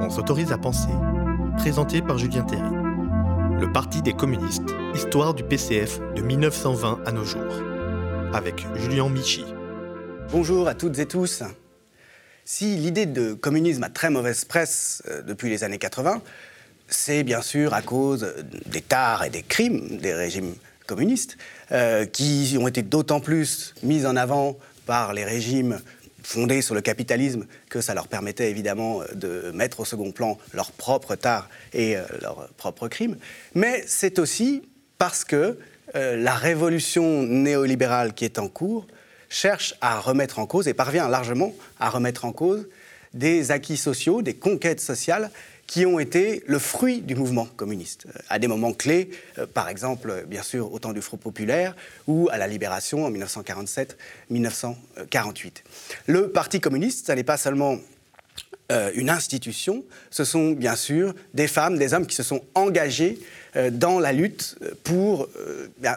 [0.00, 0.88] on s'autorise à penser,
[1.58, 2.62] présenté par Julien Théry.
[3.60, 7.52] Le Parti des communistes, histoire du PCF de 1920 à nos jours,
[8.32, 9.44] avec Julien Michi.
[10.32, 11.42] Bonjour à toutes et tous.
[12.46, 16.22] Si l'idée de communisme a très mauvaise presse euh, depuis les années 80,
[16.88, 18.34] c'est bien sûr à cause
[18.66, 20.54] des tares et des crimes des régimes
[20.86, 21.36] communistes,
[21.72, 24.56] euh, qui ont été d'autant plus mis en avant
[24.86, 25.78] par les régimes
[26.22, 30.72] fondés sur le capitalisme que ça leur permettait évidemment de mettre au second plan leurs
[30.72, 33.16] propres tares et euh, leurs propres crimes.
[33.54, 34.62] Mais c'est aussi
[34.98, 35.58] parce que
[35.94, 38.86] euh, la révolution néolibérale qui est en cours
[39.28, 42.68] cherche à remettre en cause et parvient largement à remettre en cause
[43.14, 45.30] des acquis sociaux, des conquêtes sociales
[45.70, 49.68] qui ont été le fruit du mouvement communiste, euh, à des moments clés, euh, par
[49.68, 51.76] exemple, bien sûr, au temps du Front populaire
[52.08, 55.62] ou à la libération en 1947-1948.
[56.08, 57.76] Le Parti communiste, ça n'est pas seulement
[58.72, 63.20] euh, une institution, ce sont bien sûr des femmes, des hommes qui se sont engagés
[63.72, 65.28] dans la lutte pour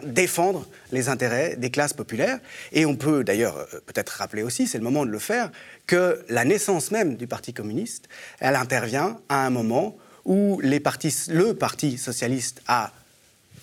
[0.03, 2.39] défendre les intérêts des classes populaires.
[2.71, 5.51] Et on peut d'ailleurs peut-être rappeler aussi, c'est le moment de le faire,
[5.87, 8.07] que la naissance même du Parti communiste,
[8.39, 12.91] elle intervient à un moment où le Parti socialiste a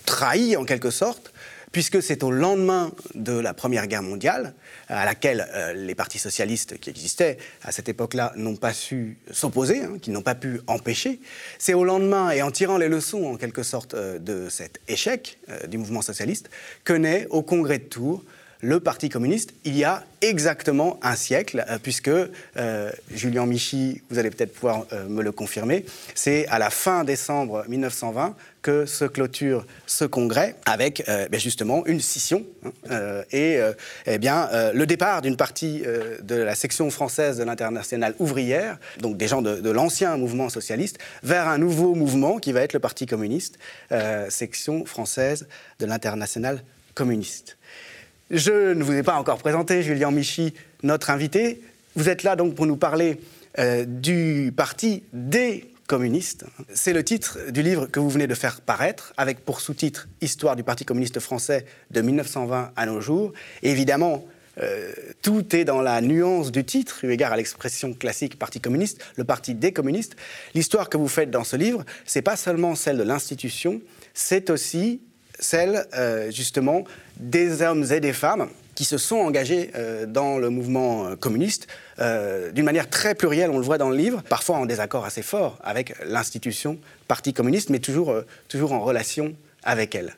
[0.07, 1.33] trahi en quelque sorte,
[1.73, 4.55] puisque c'est au lendemain de la Première Guerre mondiale,
[4.89, 9.83] à laquelle euh, les partis socialistes qui existaient à cette époque-là n'ont pas su s'opposer,
[9.83, 11.21] hein, qui n'ont pas pu empêcher.
[11.59, 15.39] C'est au lendemain, et en tirant les leçons en quelque sorte euh, de cet échec
[15.49, 16.51] euh, du mouvement socialiste,
[16.85, 18.25] que naît au Congrès de Tours
[18.63, 24.19] le Parti communiste il y a exactement un siècle, euh, puisque euh, Julien Michi, vous
[24.19, 29.07] allez peut-être pouvoir euh, me le confirmer, c'est à la fin décembre 1920 que se
[29.07, 32.45] clôture ce congrès avec ben justement une scission
[32.91, 33.59] hein, et
[34.05, 39.29] eh bien, le départ d'une partie de la section française de l'internationale ouvrière, donc des
[39.29, 43.07] gens de, de l'ancien mouvement socialiste, vers un nouveau mouvement qui va être le Parti
[43.07, 43.59] communiste,
[44.29, 46.63] section française de l'internationale
[46.95, 47.57] communiste.
[48.31, 50.55] Je ne vous ai pas encore présenté Julien Michi,
[50.85, 51.61] notre invité.
[51.97, 53.21] Vous êtes là donc pour nous parler
[53.59, 56.45] euh, du parti des communistes.
[56.73, 60.55] C'est le titre du livre que vous venez de faire paraître, avec pour sous-titre Histoire
[60.55, 63.33] du Parti communiste français de 1920 à nos jours.
[63.65, 64.25] évidemment,
[64.63, 64.93] euh,
[65.23, 69.25] tout est dans la nuance du titre, eu égard à l'expression classique Parti communiste, le
[69.25, 70.15] Parti des communistes.
[70.55, 73.81] L'histoire que vous faites dans ce livre, c'est pas seulement celle de l'institution,
[74.15, 75.01] c'est aussi
[75.41, 76.85] celle euh, justement
[77.17, 81.67] des hommes et des femmes qui se sont engagés euh, dans le mouvement euh, communiste
[82.55, 85.59] d'une manière très plurielle, on le voit dans le livre, parfois en désaccord assez fort
[85.63, 86.79] avec l'institution
[87.09, 88.15] Parti communiste, mais toujours,
[88.49, 89.35] toujours en relation
[89.65, 90.15] avec elle.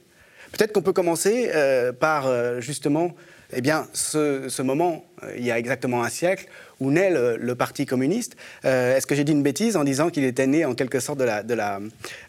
[0.53, 1.51] Peut-être qu'on peut commencer
[1.99, 3.17] par justement
[3.55, 6.47] eh bien, ce, moment, euh, il y a exactement un siècle,
[6.81, 8.37] où naît le, Parti communiste.
[8.65, 11.19] Euh, est-ce que j'ai dit une bêtise en disant qu'il était né en quelque sorte
[11.19, 11.81] de la, de la,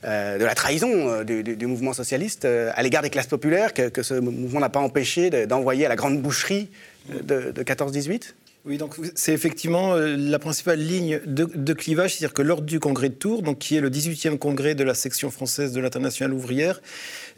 [0.04, 4.60] euh, de la trahison du, mouvement socialiste à l'égard des classes populaires, que, ce mouvement
[4.60, 6.70] n'a pas empêché d'envoyer à la grande boucherie
[7.10, 8.34] de, de 14-18
[8.66, 13.14] oui, donc c'est effectivement la principale ligne de, clivage, c'est-à-dire que lors du congrès de
[13.14, 16.82] Tours, donc qui est le 18e congrès de la section française de l'internationale ouvrière,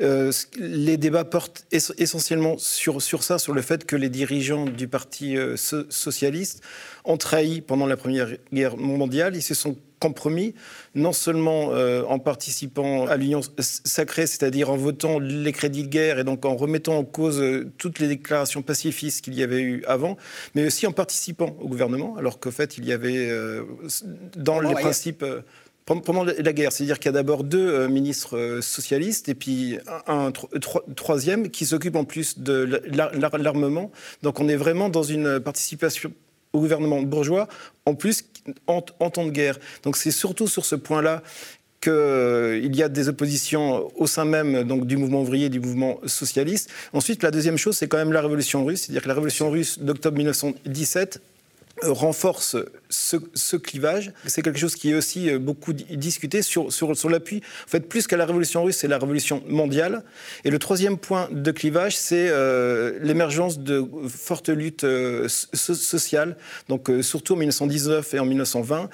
[0.02, 4.88] euh, les débats portent essentiellement sur, sur ça, sur le fait que les dirigeants du
[4.88, 6.62] Parti euh, socialiste
[7.04, 9.36] ont trahi pendant la Première Guerre mondiale.
[9.36, 10.54] Ils se sont compromis,
[10.94, 16.20] non seulement euh, en participant à l'Union sacrée, c'est-à-dire en votant les crédits de guerre
[16.20, 17.42] et donc en remettant en cause
[17.78, 20.18] toutes les déclarations pacifistes qu'il y avait eu avant,
[20.54, 23.30] mais aussi en participant au gouvernement, alors qu'en fait, il y avait
[24.36, 25.26] dans les principes
[25.86, 26.72] pendant la guerre.
[26.72, 30.32] C'est-à-dire qu'il y a d'abord deux euh, ministres euh, socialistes et puis un,
[30.96, 33.92] troisième qui s'occupe en plus de l'armement.
[34.24, 36.12] Donc on est vraiment dans une participation
[36.54, 37.48] au gouvernement bourgeois,
[37.86, 38.26] en plus
[38.68, 39.60] en, temps de guerre.
[39.84, 41.22] Donc c'est surtout sur ce point-là
[41.82, 46.00] qu'il euh, y a des oppositions au sein même donc, du mouvement ouvrier du mouvement
[46.06, 46.72] socialiste.
[46.94, 48.84] Ensuite, la deuxième chose, c'est quand même la révolution russe.
[48.84, 51.22] C'est-à-dire que la révolution russe d'octobre 1917
[51.82, 52.56] renforce
[52.90, 54.12] ce, clivage.
[54.26, 56.70] C'est quelque chose qui est aussi euh, beaucoup discuté sur,
[57.10, 57.42] l'appui.
[57.66, 60.04] En fait, plus qu'à la révolution russe, c'est la révolution mondiale.
[60.44, 66.38] Et le troisième point de clivage, c'est euh, l'émergence de fortes luttes euh, sociales,
[66.70, 68.90] donc surtout en 1919 et en 1920,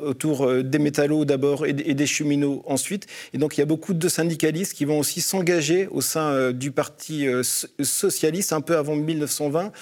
[0.00, 3.06] autour des métallos d'abord et, des cheminots ensuite.
[3.32, 6.70] Et donc, il y a beaucoup de syndicalistes qui vont aussi s'engager au sein du
[6.70, 9.72] Parti socialiste un peu avant 1920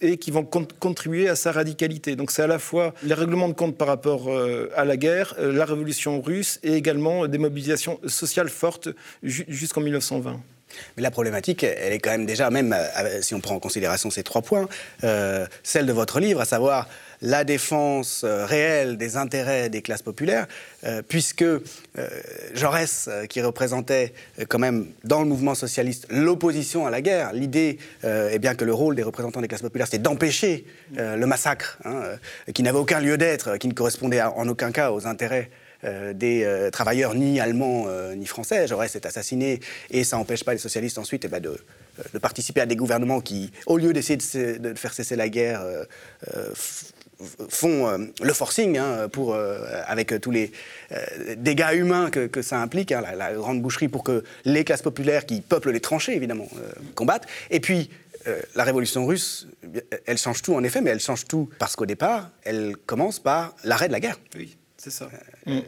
[0.00, 2.16] et qui vont contribuer à sa radicalité.
[2.16, 5.34] Donc, c'est à la fois les règlements de compte par rapport euh, à la guerre,
[5.38, 8.88] euh, la révolution russe et également des mobilisations sociales fortes
[9.22, 10.40] jusqu'en 1920.
[10.96, 14.08] Mais la problématique, elle est quand même déjà, même euh, si on prend en considération
[14.10, 14.68] ces trois points,
[15.62, 16.88] celle de votre livre, à savoir
[17.22, 20.46] la défense euh, réelle des intérêts des classes populaires,
[20.84, 21.44] euh, puisque
[22.54, 24.14] Jaurès, qui représentait
[24.48, 28.72] quand même dans le mouvement socialiste l'opposition à la guerre, l'idée est bien que le
[28.72, 30.64] rôle des représentants des classes populaires, c'était d'empêcher
[30.96, 32.02] le massacre, hein,
[32.54, 35.50] qui n'avait aucun lieu d'être, qui ne correspondait en aucun cas aux intérêts
[35.84, 38.68] euh, des euh, travailleurs ni allemands euh, ni français.
[38.68, 42.66] Jaurès est assassiné et ça n'empêche pas les socialistes ensuite eh ben, de, participer à
[42.66, 45.62] des gouvernements qui, au lieu d'essayer de, faire cesser la guerre,
[47.48, 49.36] font le forcing hein, pour,
[49.86, 50.52] avec tous les
[51.36, 55.40] dégâts humains que, ça implique, hein, la, grande boucherie pour que les classes populaires qui
[55.40, 56.48] peuplent les tranchées, évidemment,
[56.94, 57.26] combattent.
[57.50, 57.90] Et puis,
[58.54, 59.46] la révolution russe,
[60.06, 63.54] elle change tout en effet, mais elle change tout parce qu'au départ, elle commence par
[63.64, 64.18] l'arrêt de la guerre.
[64.36, 64.56] Oui.
[64.82, 65.10] C'est ça.
[65.46, 65.62] Euh, mm.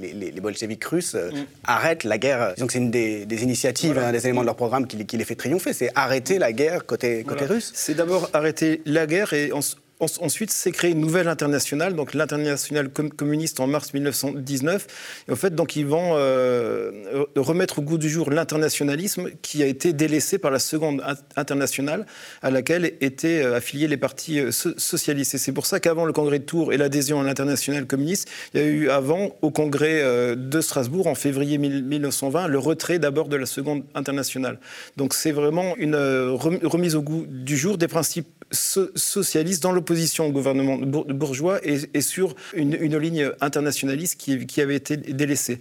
[0.00, 1.46] les, les, les, bolcheviks russes euh, mm.
[1.62, 2.54] arrêtent la guerre.
[2.54, 5.36] Disons que c'est une des, initiatives, un des éléments de leur programme qui, les fait
[5.36, 5.72] triompher.
[5.72, 7.70] C'est arrêter la guerre côté, côté russe.
[7.76, 9.52] C'est d'abord arrêter la guerre et
[10.00, 14.86] Ensuite, c'est créé une nouvelle internationale, donc l'internationale communiste en mars 1919.
[15.28, 19.66] Et en fait, donc ils vont euh, remettre au goût du jour l'internationalisme qui a
[19.66, 21.02] été délaissé par la seconde
[21.36, 22.06] internationale
[22.40, 25.34] à laquelle étaient euh, affiliés les partis euh, socialistes.
[25.34, 28.60] Et c'est pour ça qu'avant le congrès de Tours et l'adhésion à l'internationale communiste, il
[28.60, 30.02] y a eu avant au congrès
[30.36, 34.58] de Strasbourg en février 1920 le retrait d'abord de la seconde internationale.
[34.96, 40.30] Donc c'est vraiment une remise au goût du jour des principes socialistes dans l'opposition au
[40.30, 45.58] gouvernement bourgeois et, sur une, ligne internationaliste qui, avait été délaissée.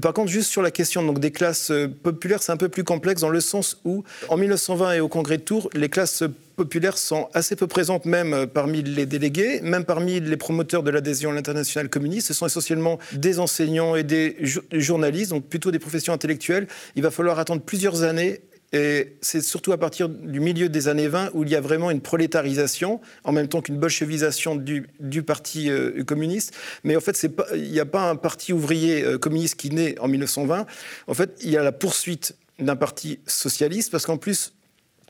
[0.00, 1.72] Par contre, juste sur la question donc, des classes
[2.02, 5.38] populaires, c'est un peu plus complexe dans le sens où, en 1920 et au Congrès
[5.38, 6.22] de Tours, les classes
[6.54, 11.30] populaires sont assez peu présentes même parmi les délégués, même parmi les promoteurs de l'adhésion
[11.30, 12.28] à l'international communiste.
[12.28, 14.36] Ce sont essentiellement des enseignants et des
[14.72, 16.68] journalistes, donc plutôt des professions intellectuelles.
[16.94, 18.42] Il va falloir attendre plusieurs années
[18.72, 21.90] et c'est surtout à partir du milieu des années 20 où il y a vraiment
[21.90, 24.86] une prolétarisation, en même temps qu'une bolchevisation du,
[25.26, 26.54] Parti euh, communiste.
[26.82, 30.08] Mais en fait, il n'y a pas un parti ouvrier euh, communiste qui naît en
[30.08, 30.66] 1920.
[31.06, 34.54] En fait, il y a la poursuite d'un parti socialiste, parce qu'en plus,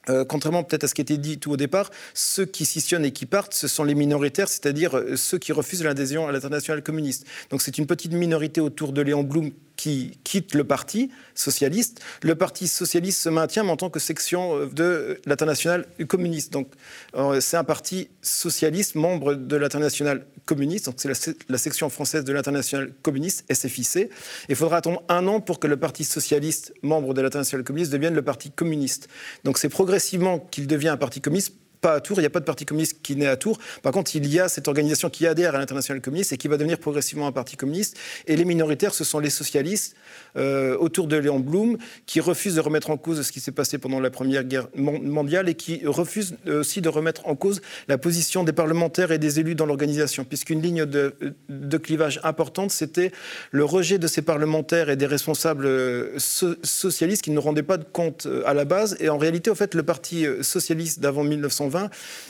[0.09, 3.13] euh, contrairement peut-être à ce qui était dit tout au départ, ceux qui scissionnent et
[3.13, 7.27] qui partent, ce sont les minoritaires, c'est-à-dire ceux qui refusent l'adhésion à l'international communiste.
[7.51, 12.03] Donc c'est une petite minorité autour de Léon Blum qui quitte le parti socialiste.
[12.23, 16.53] Le parti socialiste se maintient mais en tant que section euh, de l'international communiste.
[16.53, 16.69] Donc
[17.15, 20.85] euh, c'est un parti socialiste, membre de l'international communiste.
[20.85, 24.11] Donc c'est la, section française de l'international communiste, SFIC.
[24.51, 28.15] Il faudra attendre un an pour que le parti socialiste, membre de l'international communiste, devienne
[28.15, 29.09] le parti communiste.
[29.45, 32.41] Donc c'est progressivement qu'il devient un parti communiste pas à Tours, il n'y a pas
[32.41, 33.59] de parti communiste qui naît à Tours.
[33.83, 36.57] Par contre, il y a cette organisation qui adhère à l'international communiste et qui va
[36.57, 37.99] devenir progressivement un parti communiste.
[38.27, 39.97] Et les minoritaires, ce sont les socialistes
[40.37, 43.79] euh, autour de Léon Blum qui refusent de remettre en cause ce qui s'est passé
[43.79, 48.45] pendant la Première Guerre mondiale et qui refusent aussi de remettre en cause la position
[48.45, 51.15] des parlementaires et des élus dans l'organisation, puisqu'une ligne de,
[51.49, 53.11] de, clivage importante, c'était
[53.51, 57.85] le rejet de ces parlementaires et des responsables euh, socialistes qui ne rendaient pas de
[57.85, 58.97] compte euh, à la base.
[59.01, 61.70] Et en réalité, au fait, le parti socialiste d'avant 1920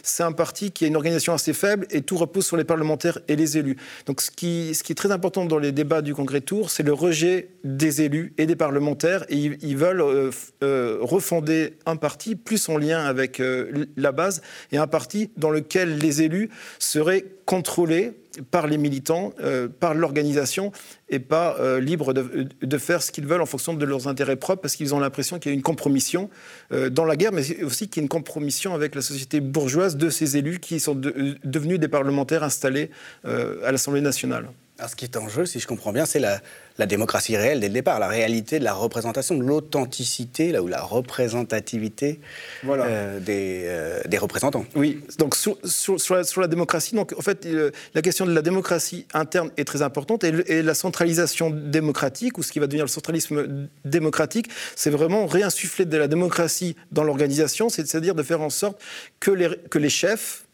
[0.03, 3.19] c'est un parti qui a une organisation assez faible et tout repose sur les parlementaires
[3.29, 3.77] et les élus.
[4.07, 6.93] Donc ce qui, est très important dans les débats du Congrès de Tours, c'est le
[6.93, 9.25] rejet des élus et des parlementaires.
[9.29, 10.31] Et ils, veulent euh,
[10.63, 14.43] euh, refonder un parti plus en lien avec euh, la base
[14.73, 18.13] et un parti dans lequel les élus seraient contrôlés
[18.53, 20.71] par les militants, euh, par l'organisation,
[21.09, 24.63] et pas euh, libres de, faire ce qu'ils veulent en fonction de leurs intérêts propres,
[24.63, 26.31] parce qu'ils ont l'impression qu'il y a une compromission
[26.71, 29.97] euh, dans la guerre, mais aussi qu'il y a une compromission avec la société bourgeoise
[29.97, 32.91] de ces élus qui sont devenus des parlementaires installés
[33.25, 34.47] à l'Assemblée nationale.
[34.81, 36.41] Alors, ce qui est en jeu, si je comprends bien, c'est la,
[36.87, 40.81] démocratie réelle dès le départ, la réalité de la représentation, de l'authenticité, là où la
[40.81, 42.19] représentativité
[42.67, 44.65] euh, euh, des, représentants.
[44.75, 45.59] Oui, donc sur,
[46.41, 50.25] la, démocratie, donc, en fait, euh, la question de la démocratie interne est très importante
[50.25, 55.85] et, la centralisation démocratique, ou ce qui va devenir le centralisme démocratique, c'est vraiment réinsuffler
[55.85, 58.81] de la démocratie dans l'organisation, c'est-à-dire de faire en sorte
[59.21, 60.47] que les, que les chefs,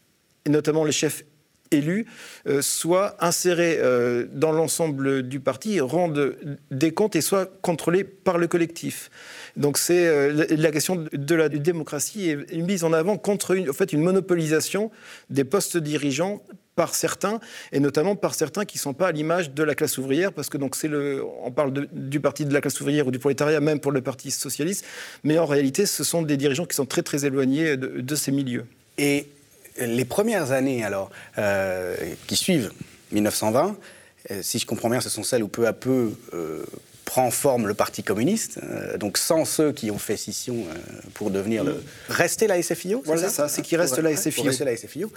[0.45, 1.23] et notamment les chefs
[1.71, 2.05] élus
[2.47, 6.35] euh, soient insérés euh, dans l'ensemble du parti, rendent
[6.71, 9.09] des comptes et soient contrôlés par le collectif.
[9.55, 13.73] Donc c'est euh, la question de la démocratie est mise en avant contre une, en
[13.73, 14.91] fait, une monopolisation
[15.29, 16.41] des postes dirigeants
[16.75, 17.39] par certains,
[17.71, 20.47] et notamment par certains qui ne sont pas à l'image de la classe ouvrière, parce
[20.47, 23.59] que donc c'est le, on parle du parti de la classe ouvrière ou du prolétariat,
[23.59, 24.85] même pour le Parti socialiste,
[25.23, 28.31] mais en réalité, ce sont des dirigeants qui sont très très éloignés de, de ces
[28.31, 28.65] milieux.
[28.99, 29.27] Et
[29.79, 31.95] les premières années alors, euh,
[32.27, 32.71] qui suivent
[33.11, 33.75] 1920,
[34.31, 36.65] euh, si je comprends bien, ce sont celles où peu à peu, euh,
[37.05, 40.73] prend forme le Parti communiste, euh, donc sans ceux qui ont fait scission euh,
[41.13, 41.81] pour devenir le...
[42.09, 44.43] Rester la SFIO Voilà, ça, c'est qui reste la SFIO.
[44.43, 45.11] rester la SFIO.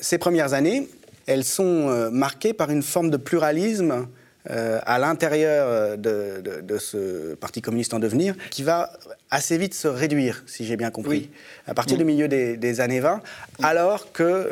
[0.00, 0.88] ces premières années,
[1.26, 4.06] elles sont marquées par une forme de pluralisme
[4.48, 8.92] à l'intérieur de, ce Parti communiste en devenir, qui va
[9.30, 11.30] assez vite se réduire, si j'ai bien compris,
[11.66, 13.20] à partir du milieu des, années 20,
[13.62, 14.48] alors que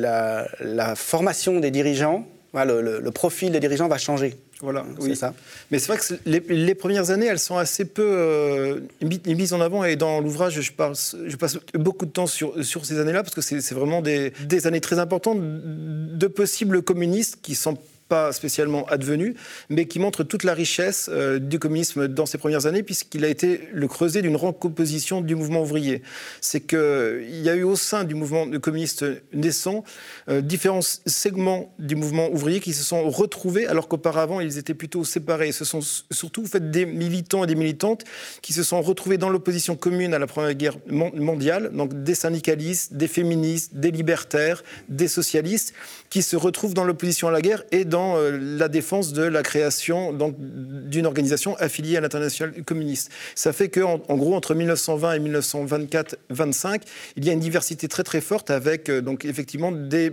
[0.00, 4.36] la, la, formation des dirigeants, le, le, profil des dirigeants va changer.
[4.62, 5.16] Voilà, oui.
[5.16, 5.34] ça.
[5.72, 8.80] Mais c'est vrai que les, premières années, elles sont assez peu euh,
[9.26, 9.82] mises en avant.
[9.82, 13.40] Et dans l'ouvrage, je, je passe beaucoup de temps sur, sur ces années-là, parce que
[13.40, 17.76] c'est vraiment des, des, années très importantes de possibles communistes qui sont
[18.12, 19.36] pas spécialement advenu,
[19.70, 23.28] mais qui montre toute la richesse euh, du communisme dans ses premières années, puisqu'il a
[23.28, 26.02] été le creuset d'une recomposition du mouvement ouvrier.
[26.42, 29.82] C'est qu'il y a eu au sein du mouvement communiste naissant
[30.28, 35.04] euh, différents segments du mouvement ouvrier qui se sont retrouvés, alors qu'auparavant ils étaient plutôt
[35.04, 35.50] séparés.
[35.52, 38.04] Ce sont surtout fait des militants et des militantes
[38.42, 42.92] qui se sont retrouvés dans l'opposition commune à la Première Guerre mondiale, donc des syndicalistes,
[42.92, 45.72] des féministes, des libertaires, des socialistes,
[46.12, 49.42] qui se retrouvent dans l'opposition à la guerre et dans euh, la défense de la
[49.42, 53.10] création d'une organisation affiliée à l'international communiste.
[53.34, 56.82] Ça fait qu'en en, gros, entre 1920 et 1924-25,
[57.16, 60.10] il y a une diversité très très forte avec euh, donc effectivement des,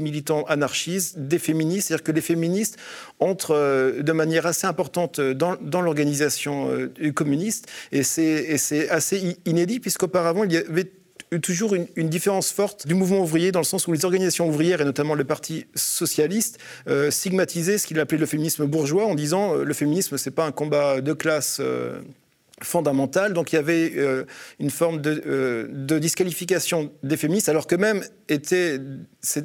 [0.00, 2.76] militants anarchistes, des féministes, c'est-à-dire que les féministes
[3.20, 6.70] entrent euh, de manière assez importante dans l'organisation
[7.14, 10.90] communiste et c'est assez inédit puisqu'auparavant il y avait
[11.38, 14.84] toujours une, différence forte du mouvement ouvrier dans le sens où les organisations ouvrières et
[14.84, 19.64] notamment le Parti socialiste euh, stigmatisaient ce qu'il appelait le féminisme bourgeois en disant euh,
[19.64, 22.00] le féminisme c'est pas un combat de classe euh,
[22.64, 23.32] fondamentale.
[23.32, 24.24] Donc il y avait euh,
[24.58, 28.80] une forme de, euh, de, disqualification des féministes, alors que même était,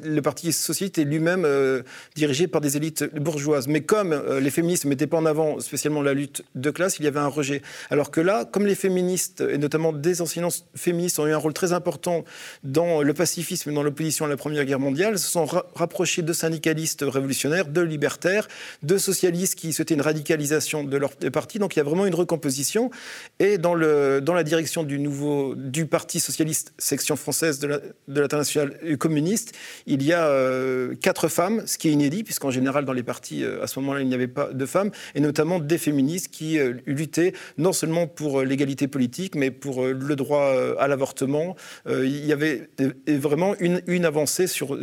[0.04, 1.84] le Parti socialiste est lui-même euh,
[2.16, 3.68] dirigé par des élites bourgeoises.
[3.68, 7.06] Mais comme les féministes ne mettaient pas en avant spécialement la lutte de classe, il
[7.06, 7.62] y avait un rejet.
[7.90, 11.54] Alors que là, comme les féministes, et notamment des enseignants féministes, ont eu un rôle
[11.54, 12.24] très important
[12.64, 15.46] dans le pacifisme et dans l'opposition à la Première Guerre mondiale, se sont
[15.76, 18.48] rapprochés de syndicalistes révolutionnaires, de libertaires,
[18.84, 21.60] de socialistes qui souhaitaient une radicalisation de leur parti.
[21.60, 22.90] Donc il y a vraiment une recomposition.
[23.40, 29.56] Et dans, la direction du, nouveau, du Parti socialiste, section française de l'international communiste,
[29.88, 33.44] il y a euh, quatre femmes, ce qui est inédit, puisqu'en général, dans les partis,
[33.44, 36.60] euh, à ce moment-là, il n'y avait pas de femmes, et notamment des féministes qui
[36.60, 41.56] euh, luttaient non seulement pour l'égalité politique, mais pour le droit à l'avortement.
[41.88, 42.70] il y avait
[43.08, 44.78] vraiment une, avancée sur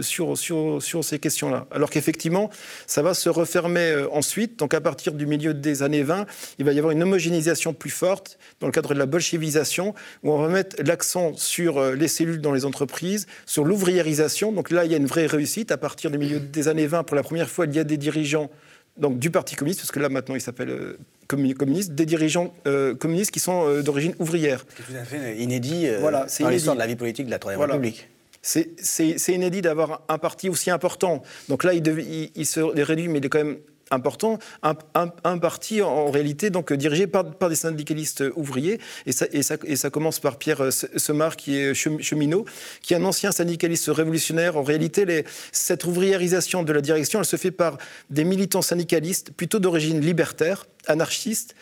[1.04, 1.66] ces questions-là.
[1.71, 2.50] Alors qu'effectivement,
[2.87, 4.59] ça va se refermer ensuite.
[4.59, 6.26] Donc à partir du milieu des années 20,
[6.59, 8.15] il va y avoir une homogénéisation plus forte
[8.61, 12.40] dans le cadre de la bolchevisation, où on va mettre l'accent sur euh, les cellules
[12.40, 14.52] dans les entreprises, sur l'ouvriérisation.
[14.52, 15.73] Donc là, il y a une vraie réussite.
[15.73, 17.96] À partir du milieu des années 20, pour la première fois, il y a des
[17.96, 18.50] dirigeants
[18.96, 22.94] donc, du Parti communiste, parce que là, maintenant, il s'appelle euh, communiste, des dirigeants euh,
[22.94, 24.64] communistes qui sont d'origine ouvrière.
[24.76, 27.61] C'est tout à fait inédit voilà, dans l'histoire de la vie politique de la Troisième
[27.61, 28.08] République.
[28.42, 31.23] C'est inédit d'avoir un parti aussi important.
[31.49, 33.58] Donc là, il, il, il se réduit, mais il est quand même
[33.90, 39.57] important, un, parti en, réalité donc dirigé par, des syndicalistes ouvriers, et ça, et, ça,
[39.64, 42.45] et ça commence par Pierre euh, Semar, qui est cheminot,
[42.83, 44.57] qui est un ancien syndicaliste révolutionnaire.
[44.57, 47.78] En réalité, cette ouvriérisation de la direction, elle se fait par
[48.11, 51.55] des militants syndicalistes plutôt d'origine libertaire, anarchistes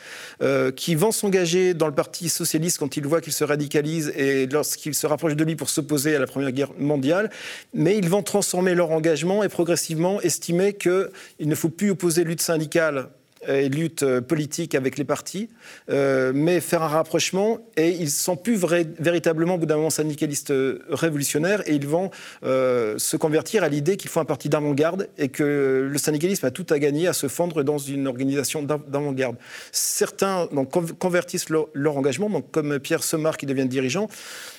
[0.43, 4.47] euh, qui vont s'engager dans le Parti socialiste quand ils voient qu'il se radicalise et
[4.47, 7.31] lorsqu'ils se rapprochent de lui pour s'opposer à la Première Guerre mondiale.
[7.73, 11.09] Mais ils vont transformer leur engagement et progressivement estimer qu'il
[11.40, 13.11] ne faut plus opposer lutte syndicale
[13.49, 15.49] et lutte euh, politique avec les partis,
[15.91, 18.57] euh, mais faire un rapprochement et ils ne sont plus
[18.99, 22.11] véritablement au bout d'un moment syndicalistes euh, révolutionnaires et ils vont
[22.43, 26.67] se convertir à l'idée qu'il faut un parti d'avant-garde et que le syndicalisme a tout
[26.71, 29.37] à gagner à se fondre dans une organisation d'avant-garde.
[29.73, 34.09] Certains donc, convertissent leur, engagement, donc comme Pierre Semar qui devient dirigeant,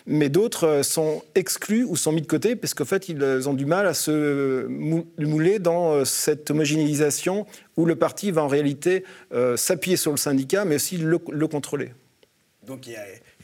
[0.06, 3.66] mais d'autres sont exclus ou sont mis de côté parce qu'en fait, ils ont du
[3.66, 7.46] mal à se mouler dans cette homogénéisation
[7.78, 9.04] où le parti va en réalité
[9.34, 11.18] euh, s'appuyer sur le syndicat, mais aussi le,
[11.48, 11.92] contrôler.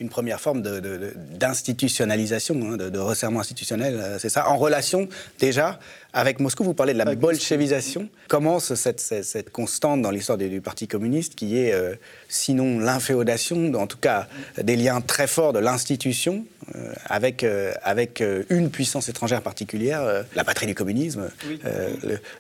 [0.02, 5.08] Une première forme d'institutionnalisation, de, de, hein, de, resserrement institutionnel, euh, c'est ça, en relation
[5.40, 5.80] déjà
[6.12, 6.64] avec Moscou.
[6.64, 8.10] Vous parlez de la bolchevisation.
[8.28, 11.96] Comment cette, cette, constante dans l'histoire du, Parti communiste qui est, euh,
[12.28, 14.28] sinon l'inféodation, en tout cas
[14.62, 17.46] des liens très forts de l'institution euh, avec,
[17.84, 21.30] avec une puissance étrangère particulière, la patrie du communisme,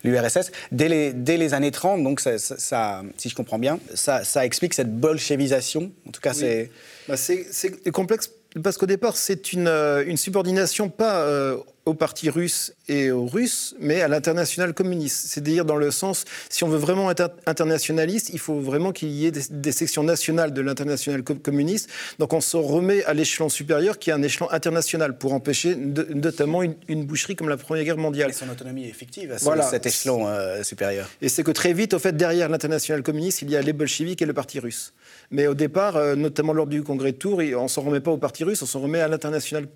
[0.04, 0.52] l'URSS.
[0.72, 4.74] Dès les, dès les années 30, donc ça, si je comprends bien, ça, ça explique
[4.74, 5.92] cette bolchevisation.
[6.08, 6.72] En tout cas, c'est...
[7.08, 7.48] Bah, c'est
[7.92, 8.32] complexe
[8.64, 13.26] parce qu'au départ, c'est une, euh, une, subordination pas euh, au parti russe et aux
[13.26, 15.28] Russes, mais à l'international communiste.
[15.30, 19.26] C'est-à-dire dans le sens, si on veut vraiment être internationaliste, il faut vraiment qu'il y
[19.26, 21.90] ait des, sections nationales de l'international communiste.
[22.20, 26.62] Donc on se remet à l'échelon supérieur, qui est un échelon international, pour empêcher notamment
[26.62, 28.30] une, boucherie comme la Première Guerre mondiale.
[28.30, 29.64] Et son autonomie effective à voilà.
[29.64, 31.10] cet échelon euh, supérieur.
[31.22, 34.22] Et c'est que très vite, au fait, derrière l'international communiste, il y a les bolcheviks
[34.22, 34.94] et le parti russe.
[35.32, 38.12] Mais au départ, euh, notamment lors du congrès de Tours, on ne s'en remet pas
[38.12, 39.68] au parti russe, on s'en remet à l'international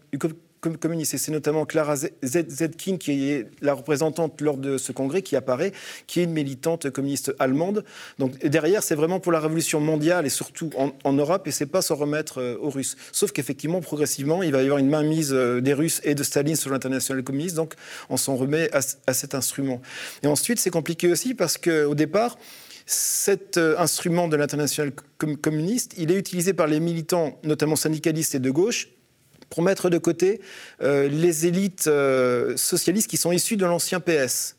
[0.74, 1.14] communiste.
[1.14, 5.72] Et c'est notamment Clara Zetkin, qui est la représentante lors de ce congrès, qui apparaît,
[6.08, 7.84] qui est une militante communiste allemande.
[8.20, 11.82] Donc derrière, c'est vraiment pour la révolution mondiale et surtout en, Europe, et c'est pas
[11.82, 12.98] s'en remettre euh, aux Russes.
[13.12, 16.56] Sauf qu'effectivement, progressivement, il va y avoir une mainmise euh, des Russes et de Staline
[16.56, 17.76] sur l'international communiste, donc
[18.10, 19.82] on s'en remet à, cet instrument.
[20.24, 22.38] Et ensuite, c'est compliqué aussi parce qu'au départ,
[22.86, 24.92] cet euh, instrument de l'international
[25.42, 28.90] communiste, il est utilisé par les militants, notamment syndicalistes et de gauche,
[29.50, 30.42] pour mettre de côté
[30.82, 34.56] euh, les élites euh, socialistes qui sont issues de l'ancien PS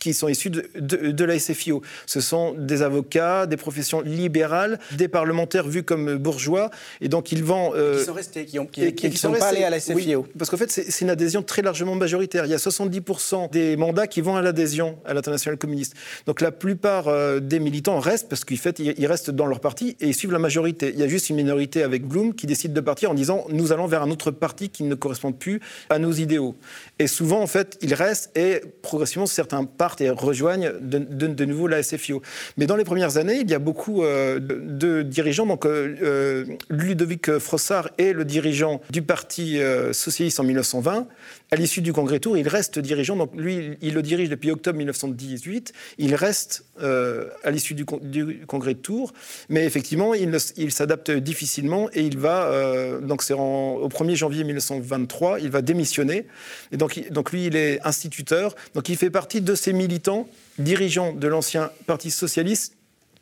[0.00, 1.82] qui sont issus de, de, la SFIO.
[2.06, 7.44] Ce sont des avocats, des professions libérales, des parlementaires vus comme bourgeois, et donc ils
[7.44, 7.72] vont...
[7.74, 10.26] Euh, qui sont restés, qui ne sont, pas allés à la SFIO.
[10.38, 12.46] parce qu'en fait, c'est une adhésion très largement majoritaire.
[12.46, 15.94] Il y a 70% des mandats qui vont à l'adhésion à l'international communiste.
[16.26, 20.08] Donc la plupart euh, des militants restent, parce fait, ils restent dans leur parti et
[20.08, 20.90] ils suivent la majorité.
[20.94, 23.72] Il y a juste une minorité avec Blum qui décide de partir en disant nous
[23.72, 26.54] allons vers un autre parti qui ne correspond plus à nos idéaux.
[26.98, 31.66] Et souvent, en fait, ils restent et progressivement, certains partent et rejoignent de, de, nouveau
[31.66, 32.22] la SFIO.
[32.56, 35.46] Mais dans les premières années, il y a beaucoup euh, de, dirigeants.
[35.46, 39.58] Donc, euh, euh, Ludovic Frossard est le dirigeant du Parti
[39.92, 41.06] socialiste en 1920.
[41.52, 43.16] À l'issue du congrès Tour, il reste dirigeant.
[43.16, 45.72] Donc, lui, il le dirige depuis octobre 1918.
[45.98, 49.12] Il reste à l'issue du, congrès de Tours.
[49.48, 55.40] Mais effectivement, il, il s'adapte difficilement et il va, donc c'est au 1er janvier 1923,
[55.40, 56.26] il va démissionner.
[56.72, 58.54] Et donc, donc, lui, il est instituteur.
[58.74, 62.76] Donc, il fait partie de ces militants, dirigeants de l'ancien Parti socialiste,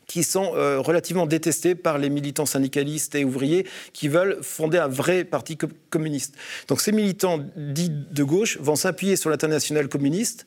[0.08, 4.88] qui sont euh, relativement détestés par les militants syndicalistes et ouvriers qui veulent fonder un
[4.88, 5.56] vrai parti
[5.90, 6.34] communiste.
[6.66, 10.46] Donc ces militants dits de gauche vont s'appuyer sur l'international communiste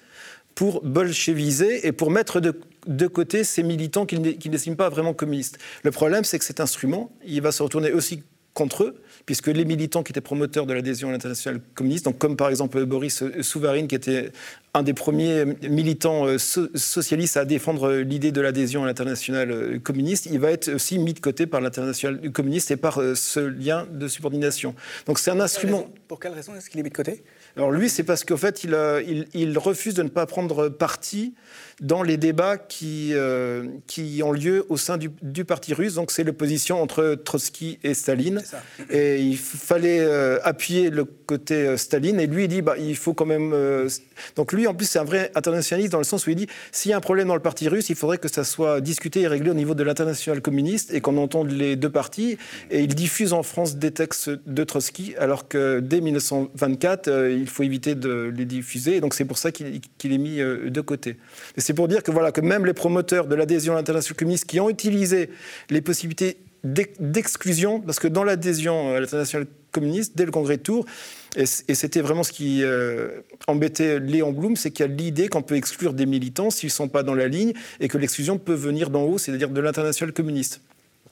[0.55, 5.59] pour bolcheviser et pour mettre de, de côté ces militants qui n'estiment pas vraiment communistes.
[5.83, 9.65] Le problème, c'est que cet instrument, il va se retourner aussi contre eux, puisque les
[9.65, 13.87] militants qui étaient promoteurs de l'adhésion à l'international communiste, donc comme par exemple Boris Souvarine,
[13.87, 14.31] qui était
[14.73, 20.27] un des premiers militants euh, socialistes à défendre l'idée de l'adhésion à l'international euh, communiste,
[20.27, 23.87] il va être aussi mis de côté par l'international communiste et par euh, ce lien
[23.91, 24.75] de subordination.
[25.05, 25.87] Donc c'est un instrument.
[26.07, 27.23] Pour quelle raison est-ce qu'il est mis de côté?
[27.57, 31.33] Alors lui, c'est parce qu'en fait, il, il, refuse de ne pas prendre parti
[31.81, 35.95] dans les débats qui, euh, qui ont lieu au sein du, Parti russe.
[35.95, 38.43] Donc c'est l'opposition entre Trotsky et Staline.
[38.91, 42.19] Et il fallait euh, appuyer le côté euh, Staline.
[42.19, 43.55] Et lui, il dit, bah, il faut quand même...
[44.35, 46.91] Donc lui, en plus, c'est un vrai internationaliste dans le sens où il dit, s'il
[46.91, 49.27] y a un problème dans le Parti russe, il faudrait que ça soit discuté et
[49.27, 52.37] réglé au niveau de l'international communiste et qu'on entende les deux partis.
[52.69, 57.09] Et il diffuse en France des textes de Trotsky, alors que dès 1924,
[57.41, 59.01] il faut éviter de les diffuser.
[59.01, 61.17] donc c'est pour ça qu'il est mis de côté.
[61.57, 64.59] C'est pour dire que, voilà, que même les promoteurs de l'adhésion à l'international communiste qui
[64.59, 65.29] ont utilisé
[65.69, 70.85] les possibilités d'exclusion, parce que dans l'adhésion à l'international communiste, dès le congrès de Tours,
[71.35, 75.41] et c'était vraiment ce qui euh, embêtait Léon Blum, c'est qu'il y a l'idée qu'on
[75.41, 78.53] peut exclure des militants s'ils ne sont pas dans la ligne et que l'exclusion peut
[78.53, 80.61] venir d'en haut, c'est-à-dire de l'international communiste.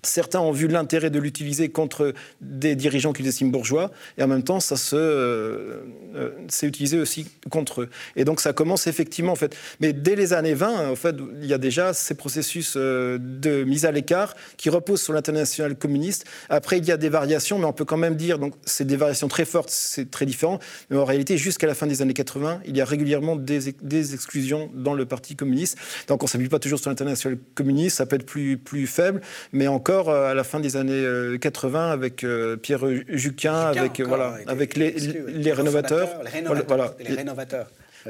[0.03, 4.43] Certains ont vu l'intérêt de l'utiliser contre des dirigeants qu'ils estiment bourgeois, et en même
[4.43, 5.81] temps, ça se, euh,
[6.15, 6.29] euh,
[6.63, 7.89] utilisé aussi contre eux.
[8.15, 9.55] Et donc, ça commence effectivement, en fait.
[9.79, 13.63] Mais dès les années 20, en fait, il y a déjà ces processus euh, de
[13.63, 16.25] mise à l'écart qui reposent sur l'international communiste.
[16.49, 18.95] Après, il y a des variations, mais on peut quand même dire, donc, c'est des
[18.97, 20.59] variations très fortes, c'est très différent.
[20.89, 24.13] Mais en réalité, jusqu'à la fin des années 80, il y a régulièrement des, des
[24.13, 25.77] exclusions dans le Parti communiste.
[26.07, 29.21] Donc, on ne s'appuie pas toujours sur l'international communiste, ça peut être plus, plus faible,
[29.51, 31.03] mais encore euh, à la fin des années
[31.39, 36.09] 80 euh, avec euh, Pierre Juquin, avec, voilà, avec les, les, rénovateurs.
[36.23, 37.67] Les rénovateurs.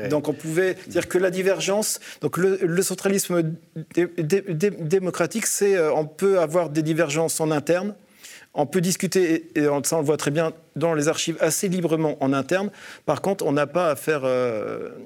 [0.10, 3.44] Donc on pouvait dire que la divergence, donc le, centralisme
[3.96, 7.96] démocratique, c'est on peut avoir des divergences en interne,
[8.54, 12.18] on peut discuter, et ça on le voit très bien dans les archives, assez librement
[12.24, 12.70] en interne.
[13.06, 14.24] Par contre, on n'a pas à faire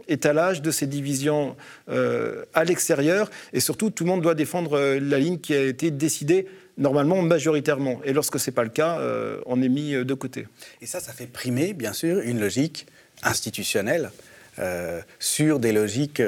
[0.08, 1.56] étalage de ces divisions
[1.88, 3.32] à l'extérieur.
[3.54, 6.46] Et surtout, tout le monde doit défendre la ligne qui a été décidée
[6.78, 8.00] normalement majoritairement.
[8.04, 10.48] Et lorsque ce n'est pas le cas, euh, on est mis euh, de côté.
[10.82, 12.88] Et ça, ça fait primer, bien sûr, une logique
[13.22, 14.12] institutionnelle
[14.60, 16.22] euh, sur des logiques,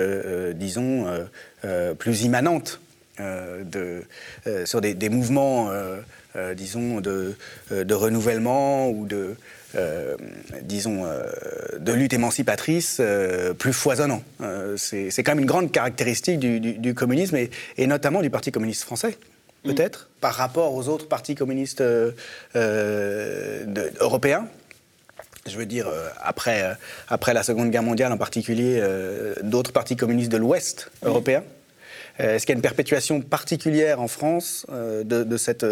[0.55, 1.05] disons,
[1.97, 2.79] plus immanentes
[4.65, 5.71] sur des, mouvements,
[6.55, 7.36] disons, de,
[7.93, 9.36] renouvellement ou de,
[10.62, 11.05] disons,
[11.77, 13.01] de lutte émancipatrice
[13.60, 14.23] plus foisonnant.
[14.77, 17.38] c'est quand même une grande caractéristique du, communisme
[17.77, 19.17] et, notamment du Parti communiste français
[19.65, 22.12] peut-être, par rapport aux autres partis communistes euh,
[22.56, 24.47] euh, européens
[25.47, 26.75] je veux dire, euh, après,
[27.08, 28.82] après la Seconde Guerre mondiale en particulier,
[29.43, 31.43] d'autres partis communistes de l'Ouest européen.
[32.17, 35.63] Est-ce qu'il y a une perpétuation particulière en France de, cette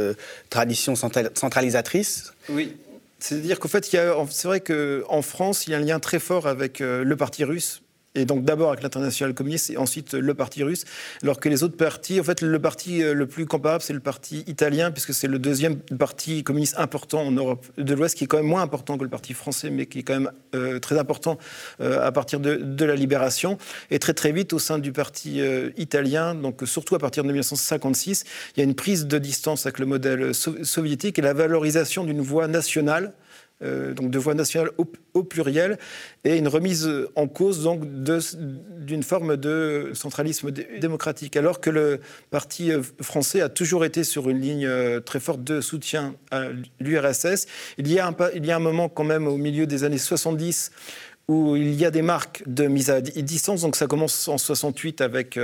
[0.52, 2.34] tradition centralisatrice?
[2.50, 2.78] Oui.
[3.18, 6.78] C'est-à-dire qu'en fait, c'est vrai qu'en France, il y a un lien très fort avec
[6.78, 7.82] le parti russe,
[8.15, 10.86] et donc d'abord avec l'international communiste et ensuite le parti russe,
[11.23, 13.99] alors que les autres partis, en fait, le parti euh, le plus comparable, c'est le
[13.99, 18.28] parti italien, puisque c'est le deuxième parti communiste important en Europe de l'Ouest, qui est
[18.28, 20.99] quand même moins important que le parti français, mais qui est quand même euh, très
[20.99, 21.38] important
[21.82, 23.58] euh, à partir de, la libération.
[23.91, 25.39] Et très très vite, au sein du parti
[25.78, 29.80] italien, donc surtout à partir de 1956, il y a une prise de distance avec
[29.80, 33.13] le modèle soviétique et la valorisation d'une voix nationale
[33.93, 35.78] donc de voix nationale au, pluriel,
[36.23, 41.99] et une remise en cause donc d'une forme de centralisme démocratique, alors que le
[42.30, 46.47] parti euh, français a toujours été sur une ligne euh, très forte de soutien à
[46.80, 47.47] l'URSS.
[47.78, 49.97] Il, y a un, il y a un moment quand même au milieu des années
[49.97, 50.71] 70
[51.30, 53.62] où il y a des marques de mise à distance.
[53.62, 55.39] Donc ça commence en 68 avec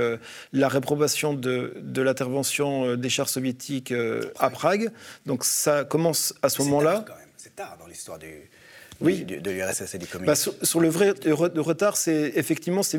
[0.52, 3.94] la réprobation de, de l'intervention des chars soviétiques
[4.38, 4.90] à Prague.
[5.24, 7.06] Donc ça commence à ce moment-là
[7.78, 8.48] dans l'histoire du,
[9.00, 9.24] oui.
[9.24, 10.50] de l'URSS et du communisme.
[10.50, 11.14] Bah, sur, le vrai
[11.56, 12.98] retard, c'est effectivement c'est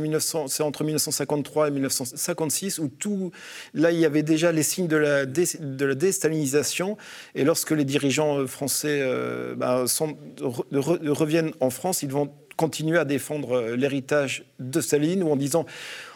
[0.61, 3.31] entre 1953 et 1956 où tout
[3.73, 6.97] là il y avait déjà les signes de la, de la déstalinisation
[7.35, 9.85] et lorsque les dirigeants euh, français euh, bah,
[10.71, 15.65] reviennent en France, ils vont continuer à défendre euh, l'héritage de Staline ou en disant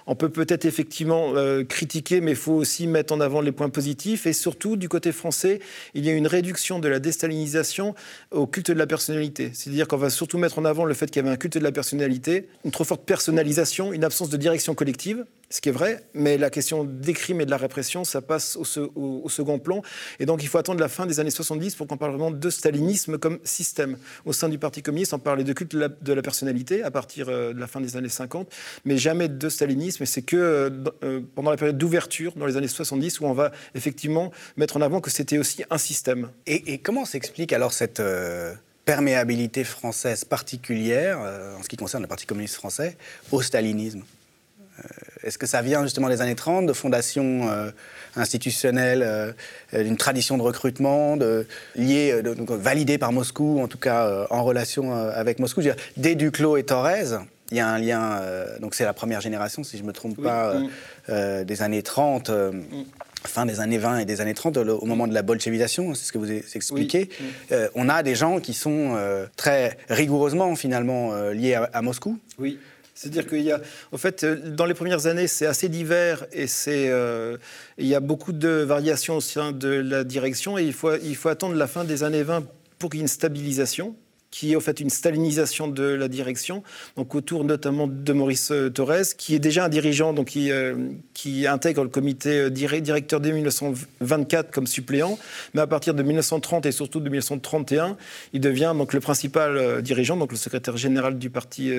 [0.08, 3.70] on peut peut-être effectivement euh, critiquer, mais il faut aussi mettre en avant les points
[3.70, 4.26] positifs.
[4.26, 5.60] Et surtout, du côté français,
[5.94, 7.96] il y a une réduction de la déstalinisation
[8.32, 9.52] au culte de la personnalité.
[9.54, 11.64] C'est-à-dire qu'on va surtout mettre en avant le fait qu'il y avait un culte de
[11.64, 16.04] la personnalité, une trop forte personnalisation, une absence de direction collective ce qui est vrai,
[16.14, 19.82] mais la question des crimes et de la répression, ça passe au, second plan.
[20.20, 22.50] Et donc il faut attendre la fin des années 70 pour qu'on parle vraiment de
[22.50, 23.98] stalinisme comme système.
[24.26, 27.54] Au sein du Parti communiste, on parlait de culte de la, personnalité à partir euh,
[27.54, 28.52] de la fin des années 50,
[28.86, 29.95] mais jamais de stalinisme.
[30.02, 30.70] Et c'est que euh,
[31.04, 34.82] euh, pendant la période d'ouverture, dans les années 70, où on va effectivement mettre en
[34.82, 36.30] avant que c'était aussi un système.
[36.48, 38.02] Et, comment s'explique alors cette...
[38.86, 41.18] perméabilité française particulière,
[41.58, 42.98] en ce qui concerne le Parti communiste français,
[43.32, 44.04] au stalinisme?
[45.24, 47.72] Est-ce que ça vient justement des années 30, de fondations euh,
[48.16, 49.34] institutionnelles, euh,
[49.74, 51.16] d'une tradition de recrutement,
[51.76, 55.62] liée, euh, validée par Moscou, en tout cas en relation avec Moscou?
[55.98, 57.18] Dès Duclos et Thorez,
[57.52, 58.22] il y a un lien,
[58.60, 60.56] donc c'est la première génération, si je ne me trompe pas,
[61.08, 61.44] mm.
[61.44, 62.30] des années 30.
[62.30, 62.62] Mm.
[63.24, 66.12] fin des années 20 et des années 30, au moment de la bolchevisation, c'est ce
[66.12, 67.56] que vous expliquez, mm.
[67.76, 68.98] on a des gens qui sont
[69.36, 72.18] très rigoureusement finalement liés à, à Moscou.
[72.40, 72.58] Oui.
[72.96, 76.48] C'est-à-dire qu'il y a, en fait, euh, dans les premières années, c'est assez divers et
[76.48, 77.38] c'est, euh,
[77.78, 81.16] il y a beaucoup de variations au sein de la direction et il faut, il
[81.18, 82.46] faut attendre la fin des années 20
[82.80, 83.96] pour qu'il y ait une stabilisation
[84.36, 86.62] qui est en fait une stalinisation de la direction,
[86.98, 90.76] donc autour notamment de Maurice euh, Thorez, qui est déjà un dirigeant, donc qui, euh,
[91.14, 95.18] qui intègre le comité euh, directeur dès 1924 comme suppléant,
[95.54, 97.96] mais à partir de 1930 et surtout de 1931,
[98.34, 101.72] il devient donc le principal dirigeant, donc le secrétaire général du Parti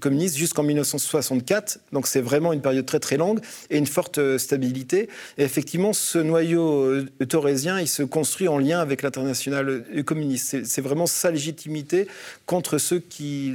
[0.00, 1.78] communiste jusqu'en 1964.
[1.92, 5.08] Donc c'est vraiment une période très très longue et une forte stabilité.
[5.38, 10.64] Et effectivement, ce noyau thorésien, il se construit en lien avec l'international communiste.
[10.64, 11.83] C'est vraiment sa légitimité
[12.46, 13.54] contre ceux qui,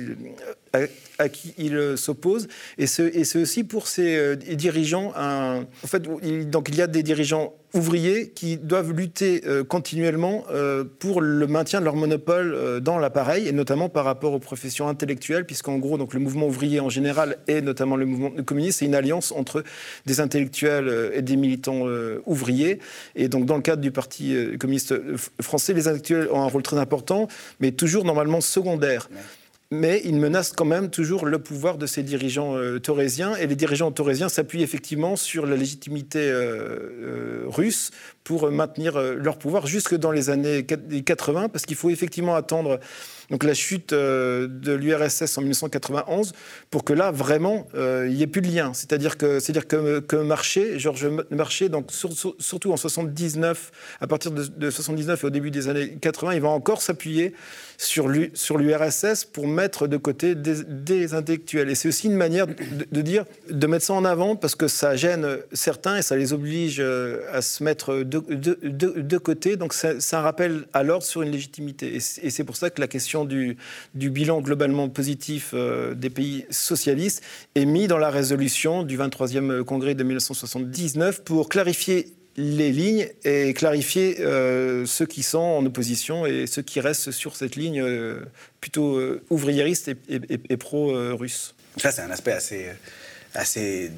[0.73, 2.47] à, qui il s'oppose.
[2.77, 6.87] Et c'est aussi pour ces euh, dirigeants, un, en fait, il, donc il y a
[6.87, 12.79] des dirigeants ouvriers qui doivent lutter euh, continuellement euh, pour le maintien de leur monopole
[12.81, 16.79] dans l'appareil, et notamment par rapport aux professions intellectuelles, puisqu'en gros, donc, le mouvement ouvrier
[16.79, 19.63] en général, et notamment le mouvement communiste, c'est une alliance entre
[20.05, 21.85] des intellectuels et des militants
[22.25, 22.79] ouvriers.
[23.15, 24.95] Et donc, dans le cadre du Parti communiste
[25.41, 27.27] français, les intellectuels ont un rôle très important,
[27.59, 29.09] mais toujours normalement secondaire
[29.71, 32.79] mais il menace quand même toujours le pouvoir de ces dirigeants euh.
[33.39, 37.91] Et les dirigeants taurésiens s'appuient effectivement sur la légitimité euh, euh, russe
[38.23, 42.79] pour maintenir leur pouvoir jusque dans les années 80, parce qu'il faut effectivement attendre
[43.29, 46.33] donc la chute de l'URSS en 1991,
[46.69, 48.73] pour que là, vraiment, il n'y ait plus de lien.
[48.73, 54.45] C'est-à-dire que, c'est-à-dire que, que Marché, Georges Marché, donc surtout en 79, à partir de,
[54.45, 57.33] de 79 et au début des années 80, il va encore s'appuyer
[57.79, 61.69] sur l'URSS pour mettre de côté des, intellectuels.
[61.69, 64.97] Et c'est aussi une manière de, dire, de mettre ça en avant parce que ça
[64.97, 68.19] gêne certains et ça les oblige euh, à se mettre de,
[68.61, 69.55] de côté.
[69.55, 71.95] Donc c'est un rappel à l'ordre sur une légitimité.
[71.95, 73.57] Et c'est pour ça que la question du,
[73.93, 77.23] bilan globalement positif euh, des pays socialistes
[77.55, 83.53] est mis dans la résolution du 23e congrès de 1979 pour clarifier les lignes et
[83.53, 88.21] clarifier euh, ceux qui sont en opposition et ceux qui restent sur cette ligne euh,
[88.61, 91.53] plutôt euh, ouvriériste et, pro-russe.
[91.77, 92.67] Ça, c'est un aspect assez,
[93.33, 93.91] assez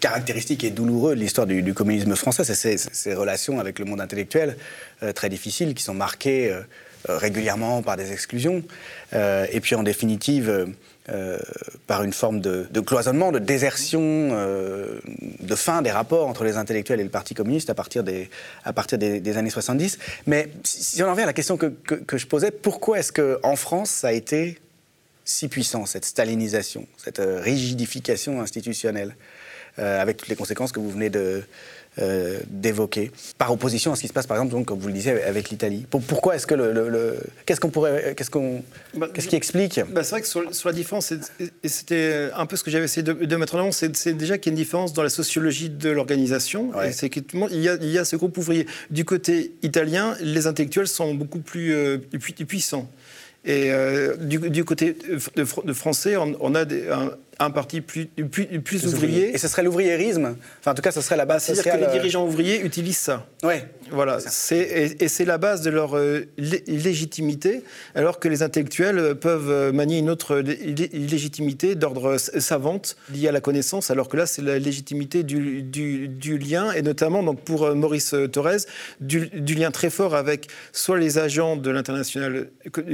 [0.00, 4.56] caractéristique et douloureux de l'histoire du, communisme français, c'est ces, relations avec le monde intellectuel
[5.14, 6.54] très difficiles qui sont marquées
[7.08, 8.62] régulièrement par des exclusions.
[9.12, 10.66] et puis, en définitive,
[11.10, 11.38] euh,
[11.86, 15.00] par une forme de, cloisonnement, de désertion, euh,
[15.40, 18.28] de fin des rapports entre les intellectuels et le Parti communiste à partir des,
[18.62, 19.98] à partir des, années 70.
[20.26, 21.72] Mais si on en revient à la question que,
[22.18, 24.58] je posais, pourquoi est-ce qu'en France, ça a été
[25.24, 29.16] si puissant, cette stalinisation, cette euh, rigidification institutionnelle,
[29.78, 31.44] avec toutes les conséquences que vous venez de,
[32.00, 34.94] euh, d'évoquer, par opposition à ce qui se passe, par exemple, donc, comme vous le
[34.94, 35.86] disiez, avec l'Italie.
[35.90, 38.62] pourquoi est-ce que le, qu'est-ce qu'on pourrait, qu'est-ce qu'on,
[38.94, 39.80] bah, qu'est-ce qui explique?
[39.90, 43.02] bah, C'est vrai que sur, la différence, et c'était un peu ce que j'avais essayé
[43.02, 45.90] de, mettre en avant, c'est, déjà qu'il y a une différence dans la sociologie de
[45.90, 46.72] l'organisation.
[46.92, 48.66] C'est qu'il y, a, il y a ce groupe ouvrier.
[48.90, 51.98] Du côté italien, les intellectuels sont beaucoup plus euh,
[52.46, 52.88] puissants.
[53.44, 54.96] Et euh, du, côté
[55.36, 57.12] de, français, on, a des, un
[57.50, 59.34] parti plus, plus, plus ouvrier.
[59.34, 61.92] Et ce serait l'ouvriérisme Enfin, en tout cas, ce serait la base C'est-à-dire que les
[61.92, 63.26] dirigeants ouvriers utilisent ça.
[63.42, 63.66] Ouais.
[63.90, 64.18] Voilà.
[64.20, 67.62] C'est, et, c'est la base de leur euh, légitimité,
[67.94, 73.90] alors que les intellectuels peuvent manier une autre légitimité d'ordre savante liée à la connaissance,
[73.90, 77.74] alors que là, c'est la légitimité du, du, du, lien, et notamment, donc, pour euh,
[77.74, 78.58] Maurice Thorez,
[79.00, 82.50] du, du, lien très fort avec soit les agents de l'international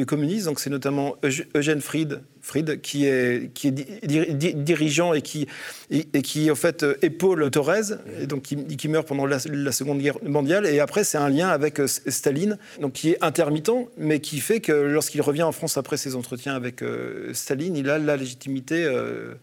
[0.07, 1.17] communiste, donc c'est notamment
[1.55, 5.49] Eugène Fried, Fried, qui est, qui dirigeant et qui,
[5.91, 10.67] et, qui en fait épaule Thorez, et donc qui, meurt pendant la, Seconde Guerre mondiale.
[10.67, 14.61] Et après, c'est un lien avec euh, Staline, donc qui est intermittent, mais qui fait
[14.61, 18.85] que lorsqu'il revient en France après ses entretiens avec euh, Staline, il a la légitimité
[18.85, 19.35] euh,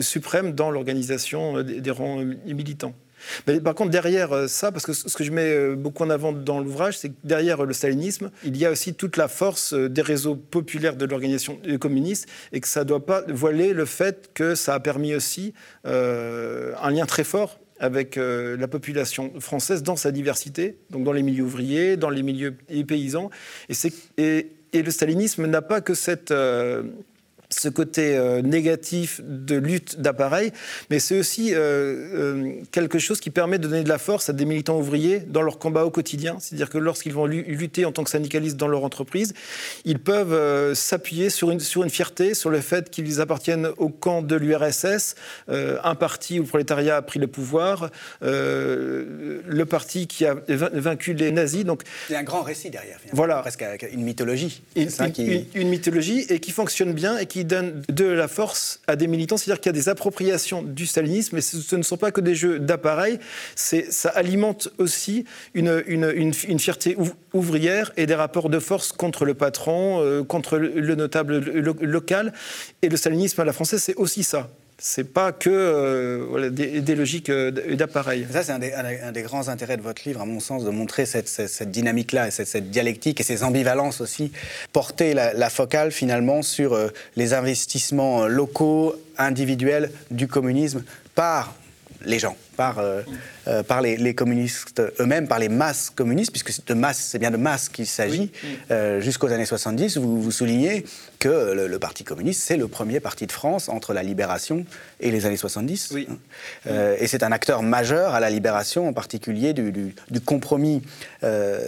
[0.00, 2.94] suprême dans l'organisation des rangs militants
[3.62, 6.32] par contre, derrière euh, ça, parce que ce que je mets euh, beaucoup en avant
[6.32, 9.88] dans l'ouvrage, c'est que derrière le stalinisme, il y a aussi toute la force euh,
[9.88, 14.30] des réseaux populaires de l'organisation communiste et que ça ne doit pas voiler le fait
[14.34, 15.54] que ça a permis aussi
[15.84, 21.44] un lien très fort avec la population française dans sa diversité, donc dans les milieux
[21.44, 22.56] ouvriers, dans les milieux
[22.86, 23.30] paysans.
[24.16, 26.32] Et le stalinisme n'a pas que cette
[27.52, 30.52] ce côté euh, négatif de lutte d'appareil,
[30.90, 34.32] mais c'est aussi euh, euh, quelque chose qui permet de donner de la force à
[34.32, 36.36] des militants ouvriers dans leur combat au quotidien.
[36.40, 39.34] C'est-à-dire que lorsqu'ils vont lutter en tant que syndicalistes dans leur entreprise,
[39.84, 44.22] ils peuvent s'appuyer sur une, sur une fierté, sur le fait qu'ils appartiennent au camp
[44.22, 45.14] de l'URSS,
[45.48, 47.90] un parti où le prolétariat a pris le pouvoir,
[48.22, 51.64] le parti qui a vaincu les nazis.
[51.64, 53.38] Donc, il y a un grand récit derrière, voilà.
[53.38, 54.62] presque une mythologie.
[54.76, 54.88] Une,
[55.18, 59.06] une, une mythologie et qui fonctionne bien et qui donne de la force à des
[59.06, 62.20] militants, c'est-à-dire qu'il y a des appropriations du stalinisme, mais ce, ne sont pas que
[62.20, 63.18] des jeux d'appareil,
[63.54, 65.24] ça alimente aussi
[65.54, 66.96] une, une, une, fierté
[67.32, 72.32] ouvrière et des rapports de force contre le patron, euh, contre le, notable local.
[72.82, 74.50] Et le stalinisme à la française, c'est aussi ça
[74.84, 78.26] c'est pas que euh, des, logiques euh, d'appareil.
[78.32, 81.70] Ça, c'est un, des grands intérêts de votre livre, à mon sens, de montrer cette,
[81.70, 84.32] dynamique-là, et cette, dialectique et ces ambivalences aussi.
[84.72, 90.82] Porter la, focale, finalement, sur euh, les investissements locaux, individuels du communisme
[91.14, 91.54] par
[92.04, 92.82] les gens, par,
[93.46, 97.30] euh, euh, par les, communistes eux-mêmes, par les masses communistes, puisque de masse, c'est bien
[97.30, 98.30] de masse qu'il s'agit.
[98.70, 100.84] Euh, jusqu'aux années 70, vous, vous soulignez
[101.18, 104.64] que le, Parti communiste, c'est le premier parti de France entre la libération
[105.00, 105.94] et les années 70.
[105.96, 106.74] Hein.
[106.98, 110.82] et c'est un acteur majeur à la libération, en particulier du, du, compromis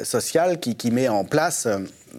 [0.05, 1.67] social qui, qui, met en place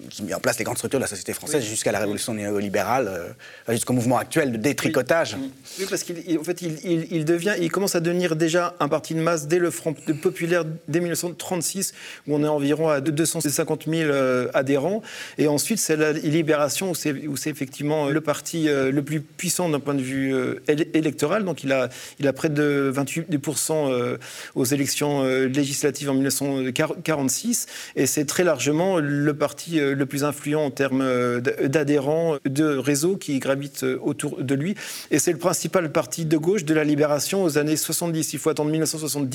[0.09, 3.07] qui met en place les grandes structures de la société française jusqu'à la révolution néolibérale,
[3.07, 5.37] euh, jusqu'au mouvement actuel de détricotage.
[5.79, 9.44] Oui, parce qu'en fait, il, devient, il commence à devenir déjà un parti de masse
[9.47, 11.93] dès le Front populaire dès 1936,
[12.27, 14.11] où on est environ à 250 000
[14.53, 15.01] adhérents.
[15.37, 16.95] Et ensuite, c'est la Libération, où
[17.37, 20.33] c'est effectivement le parti le plus puissant d'un point de vue
[20.67, 21.45] électoral.
[21.45, 24.17] Donc il a, il a près de 28%
[24.55, 27.67] aux élections législatives en 1946.
[27.95, 33.39] Et c'est très largement le parti le plus influent en termes d'adhérents, de réseaux qui
[33.39, 34.75] gravitent autour de lui.
[35.11, 38.33] Et c'est le principal parti de gauche de la libération aux années 70.
[38.33, 38.71] Il faut attendre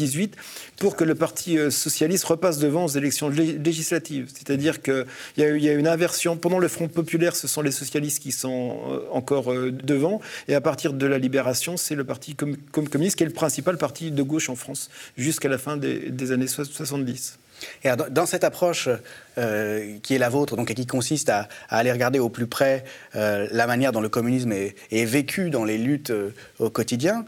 [0.01, 0.37] 1978
[0.77, 4.31] pour que le Parti euh, socialiste repasse devant aux élections législatives.
[4.35, 5.05] C'est-à-dire qu'il
[5.37, 6.37] y, a eu une inversion.
[6.37, 10.21] Pendant le Front populaire, ce sont les socialistes qui sont euh, encore euh, devant.
[10.49, 14.11] Et à partir de la libération, c'est le Parti communiste qui est le principal parti
[14.11, 17.39] de gauche en France jusqu'à la fin des, années 70.
[17.85, 18.89] Et dans cette approche
[19.37, 22.85] qui est la vôtre, donc, et qui consiste à, aller regarder au plus près
[23.15, 26.13] la manière dont le communisme est, vécu dans les luttes
[26.59, 27.27] au quotidien,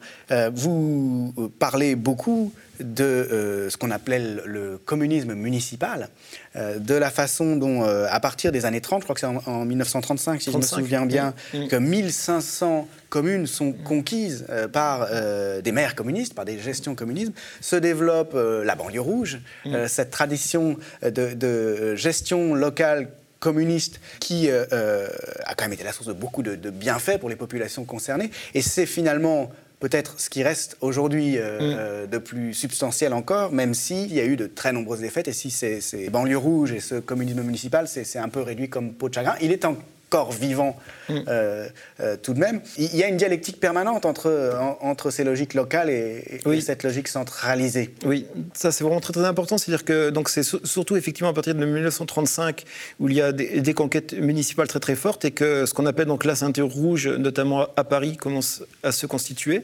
[0.55, 6.09] vous parlez beaucoup de ce qu'on appelait le, communisme municipal,
[6.55, 10.43] de la façon dont, à partir des années 30, je crois que c'est en, 1935,
[10.43, 15.95] si je me souviens bien, que 1500 communes sont conquises euh, par euh, des maires
[15.95, 19.87] communistes, par des gestions communistes, se développe euh, la banlieue rouge, mm.
[19.87, 26.43] cette tradition de, gestion locale communiste qui a quand même été la source de beaucoup
[26.43, 28.31] de, bienfaits pour les populations concernées.
[28.55, 29.51] Et c'est finalement
[29.83, 32.07] peut-être ce qui reste aujourd'hui mm.
[32.11, 35.51] de plus substantiel encore, même s'il y a eu de très nombreuses défaites, et si
[35.51, 39.15] ces, ces banlieues rouges et ce communisme municipal, c'est un peu réduit comme peau de
[39.15, 39.35] chagrin.
[39.43, 39.77] Il est en
[40.13, 40.77] corps vivant
[41.09, 41.15] mm.
[41.27, 41.69] euh,
[42.01, 42.61] euh, tout de même.
[42.77, 47.95] Il y a une dialectique permanente entre, entre ces logiques locales et, cette logique centralisée.
[48.05, 49.57] Oui, ça c'est vraiment très très important.
[49.57, 52.65] C'est-à-dire que donc c'est surtout effectivement à partir de 1935
[53.01, 56.09] où il y a des, conquêtes municipales très très fortes et que ce qu'on appelle
[56.09, 59.63] donc la ceinture rouge, notamment à Paris, commence à se constituer.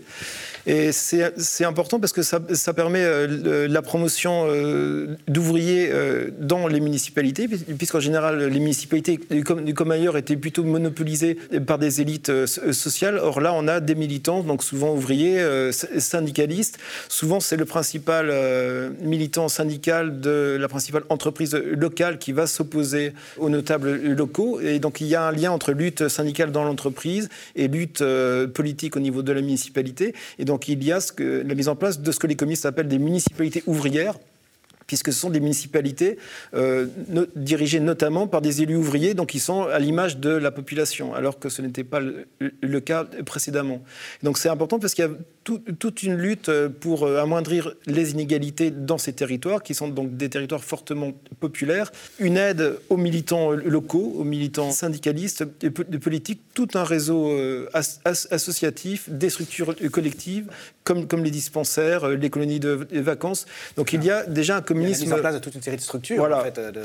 [0.66, 4.46] Et c'est important parce que ça, ça permet euh, la promotion
[5.28, 5.92] d'ouvriers
[6.38, 11.34] dans les municipalités, puisqu'en général les municipalités, comme, comme ailleurs, étaient plutôt monopolisé
[11.66, 13.18] par des élites euh, euh, sociales.
[13.18, 16.78] Or là, on a des militants, donc souvent ouvriers, euh, syndicalistes.
[17.08, 18.32] Souvent, c'est le principal
[19.00, 24.60] militant syndical de la principale entreprise locale qui va s'opposer aux notables locaux.
[24.60, 28.04] Et donc, il y a un lien entre lutte syndicale dans l'entreprise et lutte
[28.54, 30.14] politique au niveau de la municipalité.
[30.38, 32.88] Et donc, il y a la mise en place de ce que les communistes appellent
[32.88, 34.14] des municipalités ouvrières
[34.88, 36.18] puisque ce sont des municipalités
[36.54, 36.86] euh,
[37.36, 41.38] dirigées notamment par des élus ouvriers, donc qui sont à l'image de la population, alors
[41.38, 43.82] que ce n'était pas le, cas précédemment.
[44.24, 45.12] Donc c'est important parce qu'il y a
[45.78, 50.28] toute une lutte pour euh, amoindrir les inégalités dans ces territoires, qui sont donc des
[50.28, 56.84] territoires fortement populaires, une aide aux militants locaux, aux militants syndicalistes et politiques, tout un
[56.84, 60.48] réseau euh, associatif, des structures collectives,
[60.84, 63.46] comme, comme les dispensaires, les colonies de vacances.
[63.76, 65.04] Donc il y a déjà un communisme.
[65.04, 66.58] Il y a la mise en place de toute une série de structures, en fait,
[66.58, 66.82] de,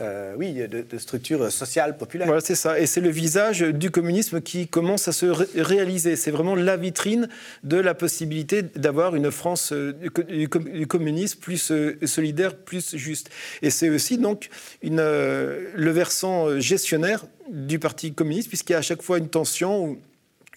[0.00, 2.26] euh, oui, de, structures sociales populaires.
[2.26, 2.78] Voilà, c'est ça.
[2.78, 5.26] Et c'est le visage du communisme qui commence à se
[5.60, 6.14] réaliser.
[6.14, 7.28] C'est vraiment la vitrine
[7.64, 13.30] de la possibilité d'avoir une France euh, du communisme plus euh, solidaire, plus juste.
[13.62, 14.48] Et c'est aussi donc
[14.82, 19.84] une, le versant gestionnaire du Parti communiste, puisqu'il y a à chaque fois une tension
[19.84, 19.98] ou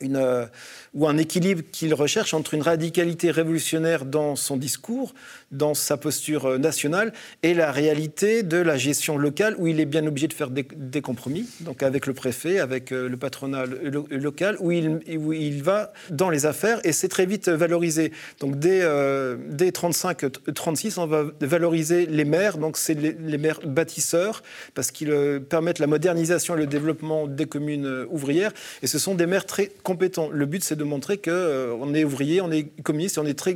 [0.02, 0.48] une,
[0.94, 5.14] ou un équilibre qu'il recherche entre une radicalité révolutionnaire dans son discours,
[5.52, 9.86] dans sa posture euh, nationale, et la réalité de la gestion locale, où il est
[9.86, 13.66] bien obligé de faire des, compromis, donc avec le préfet, avec euh, le patronat
[14.10, 18.12] local, où il, va dans les affaires, et c'est très vite valorisé.
[18.40, 24.44] Donc dès, euh, dès 35-36, on va valoriser les maires, donc c'est les, maires bâtisseurs,
[24.74, 28.52] parce qu'ils permettent la modernisation et le développement des communes ouvrières,
[28.84, 30.30] et ce sont des maires très compétents.
[30.32, 33.56] Le but, c'est de montrer qu'on euh, est ouvrier, on est communiste, on est très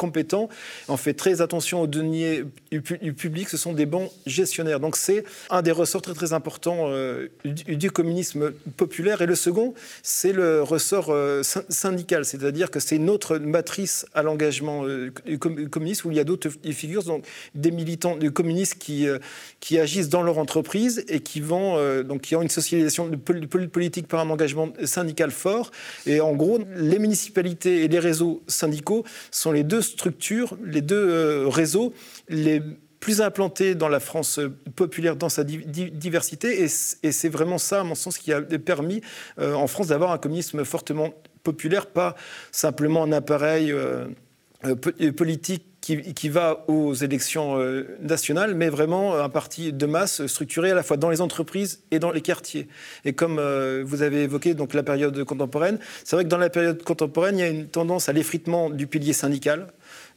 [0.00, 0.48] compétent.
[0.88, 3.50] On fait très attention aux deniers du public.
[3.50, 4.80] Ce sont des bons gestionnaires.
[4.80, 9.20] Donc c'est un des ressorts très très importants euh, du, communisme populaire.
[9.20, 14.86] Et le second, c'est le ressort euh, syndical, c'est-à-dire que c'est notre matrice à l'engagement
[14.86, 15.10] euh,
[15.70, 19.06] communiste où il y a d'autres figures, donc des militants communistes qui
[19.60, 23.10] qui agissent dans leur entreprise et qui vont donc qui ont une socialisation
[23.70, 25.70] politique par un engagement syndical fort.
[26.06, 31.08] Et en gros, les municipalités et les réseaux syndicaux sont les deux structures, les deux
[31.08, 31.92] euh, réseaux
[32.28, 32.62] les
[33.00, 36.62] plus implantés dans la France euh, populaire dans sa diversité.
[36.62, 39.00] Et c'est vraiment ça, à mon sens, qui a permis
[39.38, 42.16] euh, en France d'avoir un communisme fortement populaire, pas
[42.52, 43.74] simplement un appareil
[45.16, 47.56] politique qui, va aux élections
[48.02, 51.98] nationales, mais vraiment un parti de masse structuré à la fois dans les entreprises et
[51.98, 52.68] dans les quartiers.
[53.06, 53.40] Et comme
[53.82, 57.40] vous avez évoqué donc la période contemporaine, c'est vrai que dans la période contemporaine, il
[57.40, 59.68] y a une tendance à l'effritement du pilier syndical,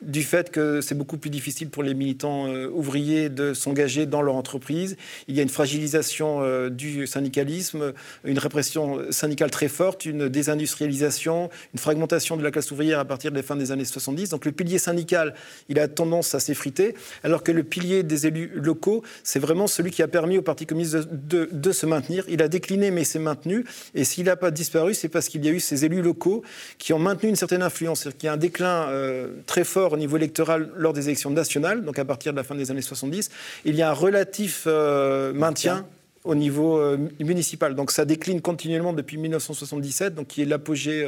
[0.02, 4.22] du fait que c'est beaucoup plus difficile pour les militants euh, ouvriers de s'engager dans
[4.22, 4.98] leur entreprise.
[5.28, 11.50] Il y a une fragilisation euh, du syndicalisme, une répression syndicale très forte, une désindustrialisation,
[11.74, 14.30] une fragmentation de la classe ouvrière à partir de la fin des années 70.
[14.30, 15.34] Donc le pilier syndical,
[15.70, 19.92] il a tendance à s'effriter, alors que le pilier des élus locaux, c'est vraiment celui
[19.92, 22.24] qui a permis au Parti communiste de, se maintenir.
[22.28, 23.66] Il a décliné, mais s'est maintenu.
[23.96, 26.44] Et s'il n'a pas disparu, c'est parce qu'il y a eu ces élus locaux
[26.78, 28.08] qui ont maintenu une certaine influence.
[28.22, 32.00] Y a un déclin euh, très fort au niveau électoral lors des élections nationales, donc
[32.00, 33.30] à partir de la fin des années 70.
[33.66, 35.86] Il y a un relatif euh, maintien
[36.24, 37.76] au niveau euh, municipal.
[37.76, 41.06] Donc ça décline continuellement depuis 1977, donc qui est l'apogée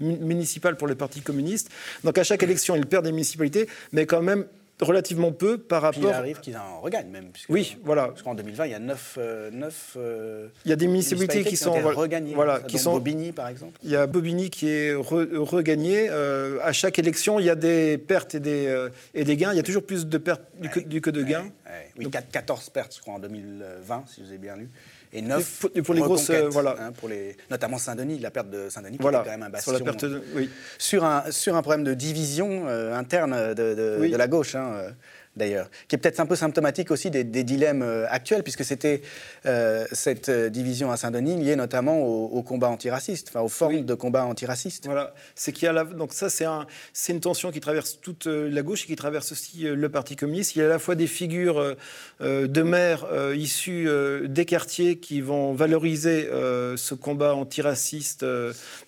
[0.00, 1.70] municipal pour le Parti communiste.
[2.04, 4.44] Donc à chaque élection, il perd des municipalités, mais quand même
[4.80, 6.00] relativement peu par rapport.
[6.00, 7.30] Puis il arrive qu'ils en regagnent même.
[7.48, 8.08] oui, voilà.
[8.08, 9.18] Parce qu'en 2020, il y a 9.
[9.18, 9.50] Euh,
[9.96, 12.34] euh, il y a des municipalités, qui, sont regagnées.
[12.34, 12.92] Voilà, qui sont.
[12.92, 13.78] Bobigny, par exemple.
[13.82, 16.08] Il y a Bobigny qui est regagné.
[16.10, 19.52] Euh, à chaque élection, il y a des pertes et des, et des gains.
[19.52, 21.50] Il y a toujours plus de pertes du, que, de gains.
[21.96, 24.70] Oui, 14 pertes, je crois, en 2020, si vous avez bien lu
[25.12, 26.76] et neuf pour, les grosses, voilà.
[26.78, 29.76] Hein, pour les, notamment Saint-Denis, la perte de Saint-Denis qui voilà, quand même un bastion.
[29.76, 30.48] Sur, la perte oui.
[30.78, 34.54] sur, un, sur un problème de division interne de, de, la gauche.
[34.54, 34.92] Hein,
[35.36, 39.02] d'ailleurs, qui est peut-être un peu symptomatique aussi des, dilemmes euh, actuels, puisque c'était
[39.46, 43.94] euh, cette euh, division à Saint-Denis liée notamment au, combat antiraciste, enfin aux formes de
[43.94, 44.86] combat antiraciste.
[44.86, 46.66] Voilà, c'est qu'il y a la, donc ça c'est un,
[47.08, 50.56] une tension qui traverse toute la gauche et qui traverse aussi le Parti communiste.
[50.56, 51.76] Il y a à la fois des figures
[52.20, 53.88] de maires issus
[54.24, 56.28] des quartiers qui vont valoriser
[56.76, 58.24] ce combat antiraciste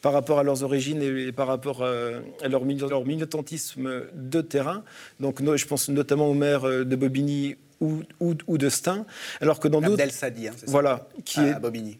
[0.01, 4.83] par rapport à leurs origines et, par rapport à leur, leur militantisme de terrain.
[5.21, 9.05] Donc je pense notamment maire euh, de Bobigny ou, ou, de Stein,
[9.41, 9.95] alors que dans d'autres...
[9.95, 11.61] Abdel Sadi, hein, voilà, qui à, est...
[11.61, 11.99] Bobigny.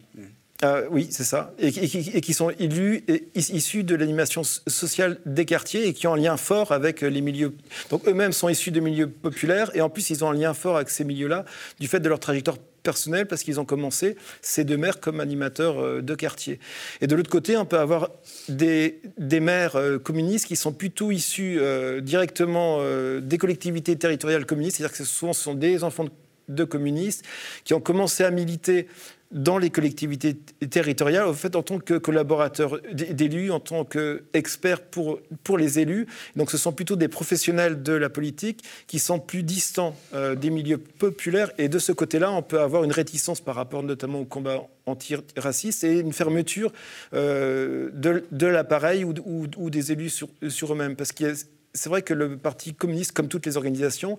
[0.63, 1.53] Euh, oui, c'est ça.
[1.59, 6.17] Et, qui sont élus, et, issus de l'animation sociale des quartiers et qui ont un
[6.17, 7.53] lien fort avec les milieux.
[7.89, 10.77] Donc eux-mêmes sont issus de milieux populaires et en plus ils ont un lien fort
[10.77, 11.45] avec ces milieux-là
[11.79, 15.79] du fait de leur trajectoire personnel parce qu'ils ont commencé, ces deux maires, comme animateurs
[15.79, 16.59] euh, de quartier.
[17.01, 18.09] Et de l'autre côté, on peut avoir
[18.49, 22.81] des, maires euh, communistes qui sont plutôt issus euh, directement
[23.21, 26.05] des collectivités territoriales communistes, c'est-à-dire que souvent ce sont des enfants
[26.49, 27.23] de communistes
[27.63, 28.87] qui ont commencé à militer
[29.33, 30.35] dans les collectivités
[30.69, 36.07] territoriales, en fait, en tant que collaborateur d'élus, en tant qu'expert pour, pour les élus.
[36.35, 40.51] Donc, ce sont plutôt des professionnels de la politique qui sont plus distants euh, des
[40.51, 41.51] milieux populaires.
[41.57, 45.83] Et de ce côté-là, on peut avoir une réticence par rapport notamment au combat antiraciste
[45.83, 46.71] et une fermeture
[47.13, 50.95] euh, de, l'appareil ou, ou, des élus sur, sur eux-mêmes.
[50.95, 51.33] Parce que
[51.73, 54.17] c'est vrai que le Parti communiste, comme toutes les organisations,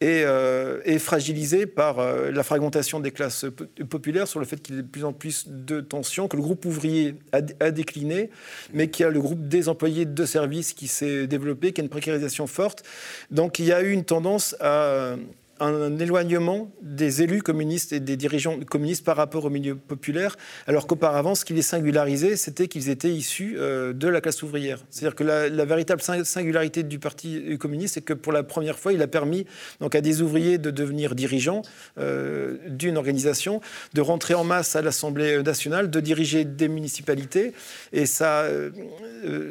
[0.00, 3.46] est, euh, fragilisé par euh, la fragmentation des classes
[3.88, 6.42] populaires, sur le fait qu'il y ait de plus en plus de tensions, que le
[6.42, 8.30] groupe ouvrier a, a décliné,
[8.72, 11.84] mais qu'il y a le groupe des employés de services qui s'est développé, qui a
[11.84, 12.84] une précarisation forte.
[13.30, 15.16] Donc il y a eu une tendance à
[15.60, 20.36] un éloignement des élus communistes et des dirigeants communistes par rapport au milieu populaire,
[20.66, 24.84] alors qu'auparavant, ce qui les singularisait, c'était qu'ils étaient issus euh, de la classe ouvrière.
[24.90, 29.02] C'est-à-dire que la, véritable singularité du Parti communiste, c'est que pour la première fois, il
[29.02, 29.46] a permis
[29.80, 31.62] donc, à des ouvriers de devenir dirigeants
[31.98, 33.60] euh, d'une organisation,
[33.94, 37.52] de rentrer en masse à l'Assemblée nationale, de diriger des municipalités.
[37.92, 38.70] Et ça, euh,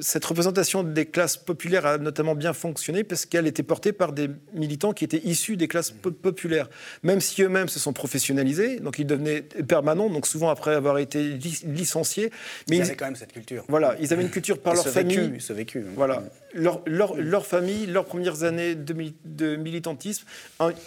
[0.02, 4.30] cette représentation des classes populaires a notamment bien fonctionné parce qu'elle était portée par des
[4.54, 6.70] militants qui étaient issus des classes populaire,
[7.04, 11.38] même si eux-mêmes se sont professionnalisés, donc ils devenaient permanents, donc souvent après avoir été
[11.66, 12.32] licenciés.
[12.70, 13.64] Mais ils, avaient quand même cette culture.
[13.68, 15.40] Voilà, ils avaient une culture par leur famille.
[15.40, 15.84] ce vécu.
[15.96, 16.24] Voilà,
[16.54, 18.96] leur, leur, leur, famille, leurs premières années de,
[19.26, 20.26] de militantisme,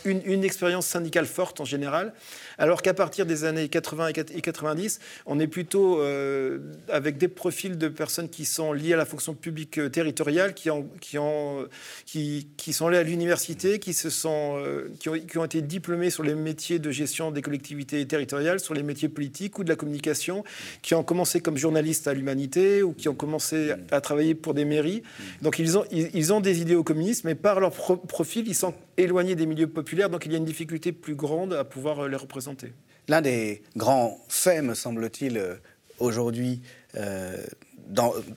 [0.05, 2.13] une, une expérience syndicale forte en général,
[2.61, 6.59] alors qu'à partir des années 80 et 90, on est plutôt euh,
[6.91, 10.69] avec des profils de personnes qui sont liées à la fonction publique euh, territoriale, qui,
[10.69, 11.67] ont, qui, ont,
[12.05, 13.97] qui, qui sont allées à l'université, qui,
[14.27, 18.83] euh, qui, ont, été diplômés sur les métiers de gestion des collectivités territoriales, sur les
[18.83, 20.45] métiers politiques ou de la communication,
[20.83, 24.67] qui ont commencé comme journalistes à l'humanité ou qui ont commencé à travailler pour des
[24.67, 25.03] mairies.
[25.41, 29.35] Donc ils ont, ils, ont des idéaux communistes, mais par leur profil, ils sont éloignés
[29.35, 32.50] des milieux populaires, donc il y a une difficulté plus grande à pouvoir les représenter.
[33.09, 35.57] L'un des grands faits, me semble-t-il, euh,
[35.99, 36.63] aujourd'hui,
[36.97, 37.37] euh,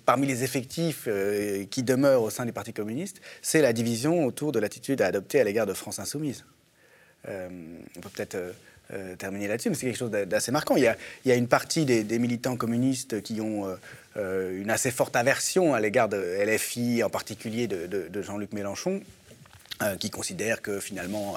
[0.05, 4.51] parmi les effectifs euh, qui demeurent au sein du Parti communiste, c'est la division autour
[4.51, 6.43] de l'attitude à adopter à l'égard de France insoumise.
[7.28, 8.38] on peut peut-être
[9.18, 10.76] terminer là-dessus, mais c'est quelque chose d'assez marquant.
[10.76, 13.66] Il y, a, une partie des, militants communistes qui ont
[14.16, 19.01] une assez forte aversion à l'égard de LFI, en particulier de Jean-Luc Mélenchon,
[19.82, 21.36] euh, qui considèrent que finalement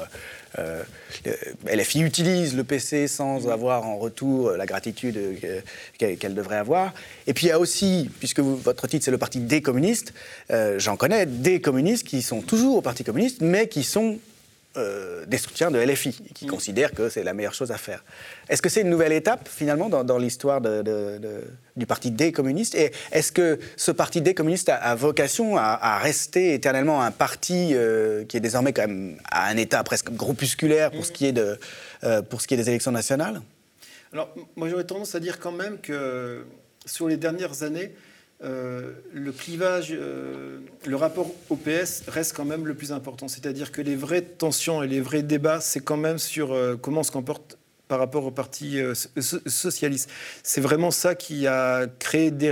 [0.58, 0.82] euh,
[1.26, 5.18] euh, LFI utilise le PC sans avoir en retour la gratitude
[5.96, 6.92] qu'elle devrait avoir.
[7.26, 10.12] Et puis il y a aussi, puisque votre titre c'est le Parti des communistes,
[10.50, 14.18] j'en connais des communistes qui sont toujours au Parti communiste, mais qui sont
[14.76, 16.48] euh, des soutiens de LFI, qui mm.
[16.48, 18.04] considèrent que c'est la meilleure chose à faire.
[18.48, 22.74] Est-ce que c'est une nouvelle étape, finalement, dans, l'histoire du Parti des communistes?
[22.74, 28.24] Et est-ce que ce Parti des communistes a, vocation à, rester éternellement un parti euh,
[28.24, 31.58] qui est désormais quand même à un état presque groupusculaire pour, ce, qui est de,
[32.04, 33.40] euh, pour ce qui est des élections nationales?
[34.12, 36.44] Alors, moi j'aurais tendance à dire quand même que
[36.84, 37.92] sur les dernières années,
[38.44, 43.28] euh, le clivage, euh, le rapport au PS reste quand même le plus important.
[43.28, 47.00] C'est-à-dire que les vraies tensions et les vrais débats, c'est quand même sur euh, comment
[47.00, 47.58] on se comporte
[47.88, 48.80] par rapport au Parti
[49.16, 50.10] socialiste.
[50.42, 52.50] C'est vraiment ça qui a créé des,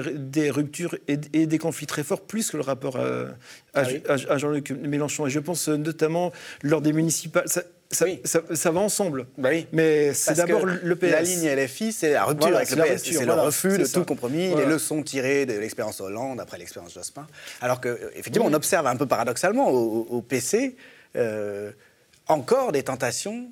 [0.49, 3.35] ruptures et, des conflits très forts, plus que le rapport à,
[3.75, 5.27] ah à Jean-Luc Mélenchon.
[5.27, 6.31] Et je pense notamment
[6.63, 7.65] lors des municipales ça,
[7.97, 9.27] va ensemble.
[9.39, 9.67] Bah oui.
[9.73, 11.11] Mais c'est d'abord le PS.
[11.11, 13.03] La ligne LFI, c'est la rupture avec le PS.
[13.05, 17.27] C'est le refus de tout compromis, les leçons tirées de l'expérience Hollande après l'expérience Jospin.
[17.61, 20.77] Alors que, effectivement, on observe un peu paradoxalement au, PC
[21.17, 21.71] euh,
[22.29, 23.49] encore des tentations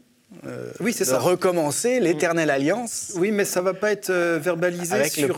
[0.47, 1.19] euh, oui, c'est ça.
[1.19, 3.13] recommencer l'éternelle alliance.
[3.17, 5.37] Oui, mais ça ne va pas être euh, verbalisé sur,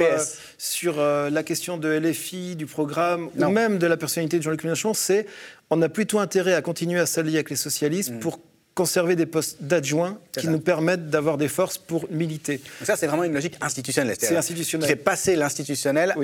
[0.56, 4.94] sur la question de LFI, du programme, ou même de la personnalité de Jean-Luc Mélenchon.
[4.94, 5.26] C'est
[5.70, 8.18] on a plutôt intérêt à continuer à s'allier avec les socialistes mm.
[8.20, 8.38] pour
[8.74, 12.60] conserver des postes d'adjoints qui nous permettent d'avoir des forces pour militer.
[12.82, 14.16] ça, c'est vraiment une logique institutionnelle.
[14.18, 14.88] C'est institutionnel.
[14.88, 16.14] Qui fait passer l'institutionnel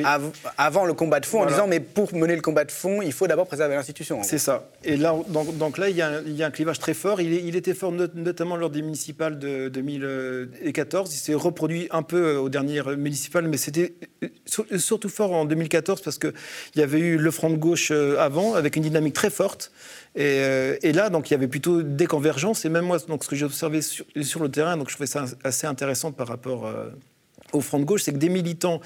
[0.59, 3.12] avant le combat de fond en disant mais pour mener le combat de fond, il
[3.12, 4.22] faut d'abord préserver l'institution.
[4.22, 4.68] C'est ça.
[4.84, 7.20] Et là, donc, là, il y, a un, clivage très fort.
[7.20, 11.14] Il, était fort notamment lors des municipales de 2014.
[11.14, 15.44] Il s'est reproduit un peu euh, aux dernières municipales, mais c'était euh, surtout fort en
[15.44, 16.32] 2014 parce qu'il
[16.76, 19.70] y avait eu le Front de gauche euh, avant, avec une dynamique très forte.
[20.18, 22.64] Euh, et, là, donc, il y avait plutôt des convergences.
[22.64, 24.04] Et même moi, donc, ce que j'ai observé sur,
[24.40, 26.90] le terrain, donc, je trouvais ça assez intéressant par rapport euh,
[27.52, 28.80] au front de gauche, c'est que des militants,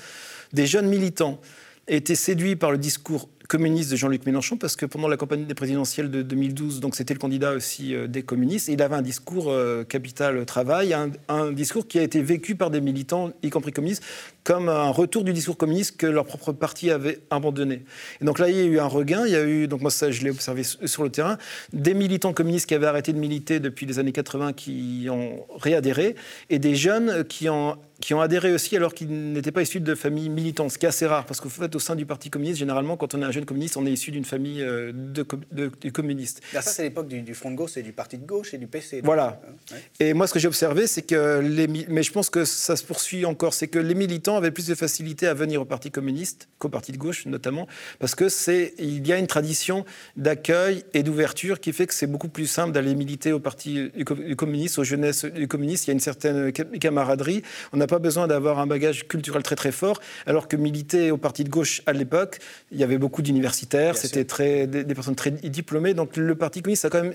[0.53, 1.41] des jeunes militants,
[1.89, 5.55] étaient séduits par le discours communiste de Jean-Luc Mélenchon, parce que pendant la campagne des
[5.55, 9.03] présidentielles de 2012, donc c'était le candidat aussi euh, des communistes, et il avait un
[9.03, 9.53] discours
[9.89, 10.95] capital travail,
[11.29, 14.03] un, discours qui a été vécu par des militants, y compris communistes,
[14.45, 17.83] comme un retour du discours communiste que leur propre parti avait abandonné.
[18.21, 19.27] Et donc là, il y a eu un regain.
[19.27, 21.39] Il y a eu, donc moi, ça, je l'ai observé sur le terrain,
[21.73, 26.15] des militants communistes qui avaient arrêté de militer depuis les années 80 qui ont réadhéré,
[26.51, 29.95] et des jeunes qui ont qui ont adhéré aussi alors qu'ils n'étaient pas issus de
[29.95, 32.59] familles militantes, ce qui est assez rare, parce qu'au fait, au sein du Parti communiste,
[32.59, 35.91] généralement, quand on est un jeune communiste, on est issu d'une famille euh, de, de,
[35.91, 36.41] communistes.
[36.53, 39.01] ça, c'est l'époque du, Front de gauche et du Parti de gauche et du PC.
[39.05, 39.41] Voilà.
[39.73, 41.67] Hein, et moi, ce que j'ai observé, c'est que les...
[41.67, 44.75] Mais je pense que ça se poursuit encore, c'est que les militants avait plus de
[44.75, 47.67] facilité à venir au Parti communiste qu'au Parti de gauche, notamment,
[47.99, 49.85] parce que c'est il y a une tradition
[50.17, 53.91] d'accueil et d'ouverture qui fait que c'est beaucoup plus simple d'aller militer au Parti
[54.37, 55.87] communiste, aux jeunesses communistes.
[55.87, 57.43] Il y a une certaine camaraderie.
[57.73, 61.19] On n'a pas besoin d'avoir un bagage culturel très très fort, alors que militer au
[61.19, 62.39] Parti de gauche à l'époque,
[62.71, 65.95] il y avait beaucoup d'universitaires, c'était très des, des personnes très diplômées.
[65.95, 67.15] Donc le Parti communiste a quand même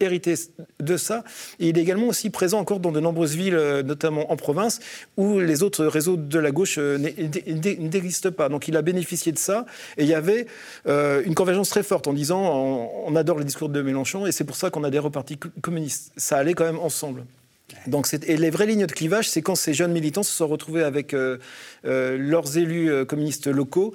[0.00, 0.34] hérité
[0.80, 1.24] de ça.
[1.58, 4.80] Et il est également aussi présent encore dans de nombreuses villes, euh, notamment en province,
[5.16, 8.48] où les autres réseaux de la gauche euh, n'existent pas.
[8.48, 9.66] Donc il a bénéficié de ça.
[9.96, 10.46] Et il y avait
[10.86, 12.40] euh, une convergence très forte en disant
[13.06, 16.12] on, adore le discours de Mélenchon et c'est pour ça qu'on adhère au Parti communiste.
[16.16, 17.24] Ça allait quand même ensemble.
[17.86, 20.82] Donc et les vraies lignes de clivage, c'est quand ces jeunes militants se sont retrouvés
[20.82, 21.14] avec
[21.84, 23.94] leurs élus communistes locaux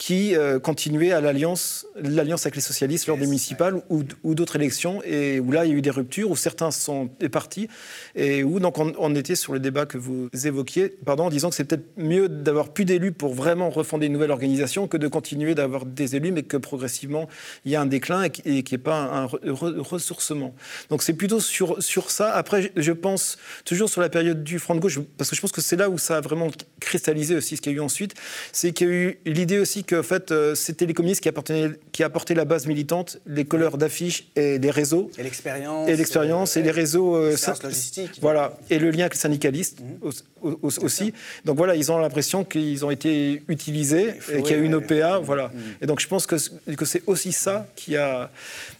[0.00, 4.02] qui euh, continuait à l'alliance, l'alliance avec les socialistes lors des municipales ou,
[4.34, 7.68] d'autres élections, et où là il y a eu des ruptures, où certains sont partis,
[8.14, 11.54] et où donc on, était sur le débat que vous évoquiez, pardon, en disant que
[11.54, 15.54] c'est peut-être mieux d'avoir plus d'élus pour vraiment refonder une nouvelle organisation que de continuer
[15.54, 17.28] d'avoir des élus, mais que progressivement
[17.66, 20.54] il y a un déclin et qu'il n'y ait pas un, ressourcement.
[20.88, 22.32] Donc c'est plutôt sur, sur ça.
[22.32, 23.36] Après, je pense
[23.66, 25.90] toujours sur la période du Front de gauche, parce que je pense que c'est là
[25.90, 26.48] où ça a vraiment
[26.80, 28.14] cristallisé aussi ce qu'il y a eu ensuite,
[28.50, 31.70] c'est qu'il y a eu l'idée aussi en fait, euh, c'était les communistes qui, apportaient,
[31.92, 35.10] qui apportaient la base militante, les couleurs d'affiches et des réseaux.
[35.18, 35.88] Et l'expérience.
[35.88, 37.16] Et l'expérience et les réseaux.
[37.16, 38.18] Euh, logistique.
[38.20, 38.56] Voilà.
[38.70, 40.56] Et le lien avec les syndicalistes mhm.
[40.62, 41.12] aussi.
[41.44, 44.74] Donc voilà, ils ont l'impression qu'ils ont été utilisés et qu'il y a eu une
[44.74, 45.18] OPA.
[45.18, 45.48] Voilà.
[45.48, 45.60] Mhm.
[45.82, 46.36] Et donc je pense que,
[46.74, 48.30] que c'est aussi ça qui a.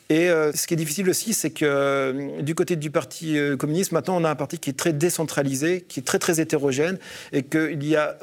[0.08, 3.92] Et euh, ce qui est difficile aussi, c'est que euh, du côté du Parti communiste,
[3.92, 6.98] maintenant, on a un parti qui est très décentralisé, qui est très très hétérogène,
[7.32, 8.16] et qu'il y a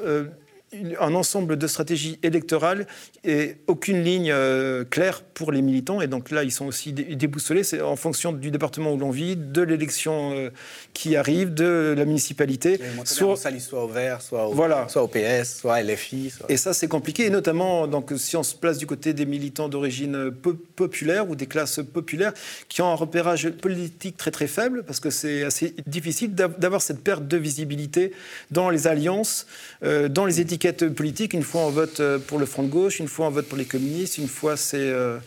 [1.00, 2.86] un ensemble de stratégies électorales
[3.24, 6.00] et aucune ligne euh, claire pour les militants.
[6.00, 7.64] Et donc là, ils sont aussi déboussolés.
[7.64, 10.50] C'est en fonction du département où l'on vit, de l'élection euh,
[10.92, 12.78] qui arrive, de la municipalité.
[13.04, 14.86] Soit, soit au vert, soit au, voilà.
[14.88, 16.32] soit au PS, soit LFI.
[16.48, 17.26] Et ça, c'est compliqué.
[17.26, 20.30] Et notamment, donc, si on se place du côté des militants d'origine
[20.76, 22.32] populaire ou des classes populaires
[22.68, 27.02] qui ont un repérage politique très très faible, parce que c'est assez difficile d'avoir cette
[27.02, 28.12] perte de visibilité
[28.50, 29.46] dans les alliances,
[29.82, 30.57] euh, dans les étiquettes
[30.94, 31.34] politique.
[31.34, 33.58] Une fois on vote euh, pour le Front de gauche, une fois on vote pour
[33.58, 35.18] les communistes, une fois c'est euh,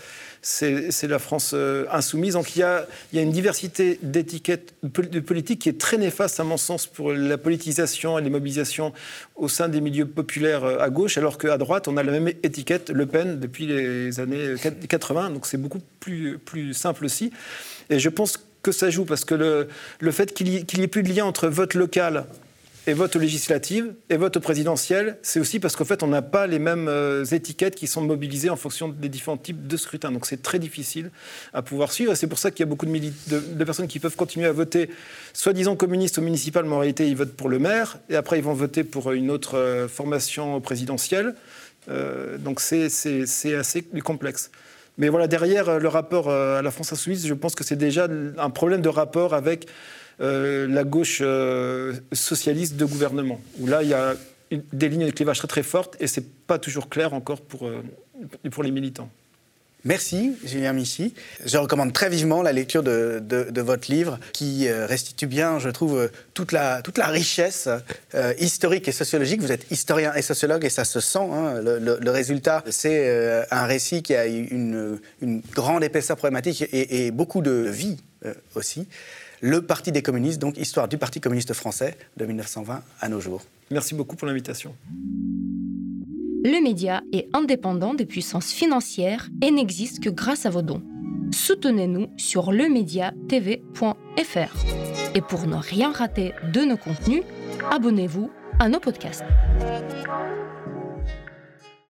[0.44, 2.34] c'est la France euh, insoumise.
[2.34, 6.40] Donc il y a, y a une diversité d'étiquettes de politique qui est très néfaste
[6.40, 8.92] à mon sens pour la politisation et les mobilisations
[9.36, 12.90] au sein des milieux populaires à gauche, alors qu'à droite on a la même étiquette
[12.90, 14.56] Le Pen depuis les années
[14.90, 15.30] 80.
[15.30, 17.32] Donc c'est beaucoup plus, plus simple aussi.
[17.92, 19.68] Et je pense que ça joue parce que le,
[20.00, 22.26] le fait qu'il n'y ait plus de lien entre vote local
[22.88, 26.48] et vote aux et vote au présidentiel, c'est aussi parce qu'en fait, on n'a pas
[26.48, 30.12] les mêmes euh, étiquettes qui sont mobilisées en fonction des différents types de scrutins.
[30.12, 31.12] Donc c'est très difficile
[31.54, 32.14] à pouvoir suivre.
[32.14, 34.90] Et c'est pour ça qu'il y a beaucoup de, personnes qui peuvent continuer à voter,
[35.34, 38.00] soi-disant communistes au municipal, mais en réalité, ils votent pour le maire.
[38.10, 41.36] Et après, ils vont voter pour une autre euh, formation présidentielle.
[41.88, 42.86] Euh, donc c'est
[43.56, 44.50] assez complexe.
[44.98, 48.08] Mais voilà, derrière le rapport à la France insoumise, je pense que c'est déjà
[48.38, 49.68] un problème de rapport avec
[50.20, 54.16] euh, la gauche euh, socialiste de gouvernement, où là, il y a
[54.52, 57.82] des lignes de clivage très très fortes et c'est pas toujours clair encore pour, euh,
[58.44, 59.10] les militants.
[59.84, 61.16] Merci, Julien Michi.
[61.44, 66.52] Je recommande très vivement la lecture de, votre livre qui restitue bien, je trouve, toute
[66.52, 67.68] la, richesse
[68.38, 69.42] historique et sociologique.
[69.42, 71.18] Vous êtes historien et sociologue et ça se sent.
[71.18, 71.62] Hein.
[71.64, 75.00] Le, résultat, c'est un récit qui a une,
[75.52, 77.98] grande épaisseur problématique et beaucoup de vie
[78.54, 78.86] aussi
[79.42, 83.42] le Parti des communistes, donc histoire du Parti communiste français de 1920 à nos jours.
[83.72, 84.76] Merci beaucoup pour l'invitation.
[86.44, 90.82] Le média est indépendant des puissances financières et n'existe que grâce à vos dons.
[91.32, 93.16] Soutenez-nous sur lemediatv.fr.
[95.14, 97.24] Et pour ne rien rater de nos contenus,
[97.70, 99.26] abonnez-vous à nos podcasts.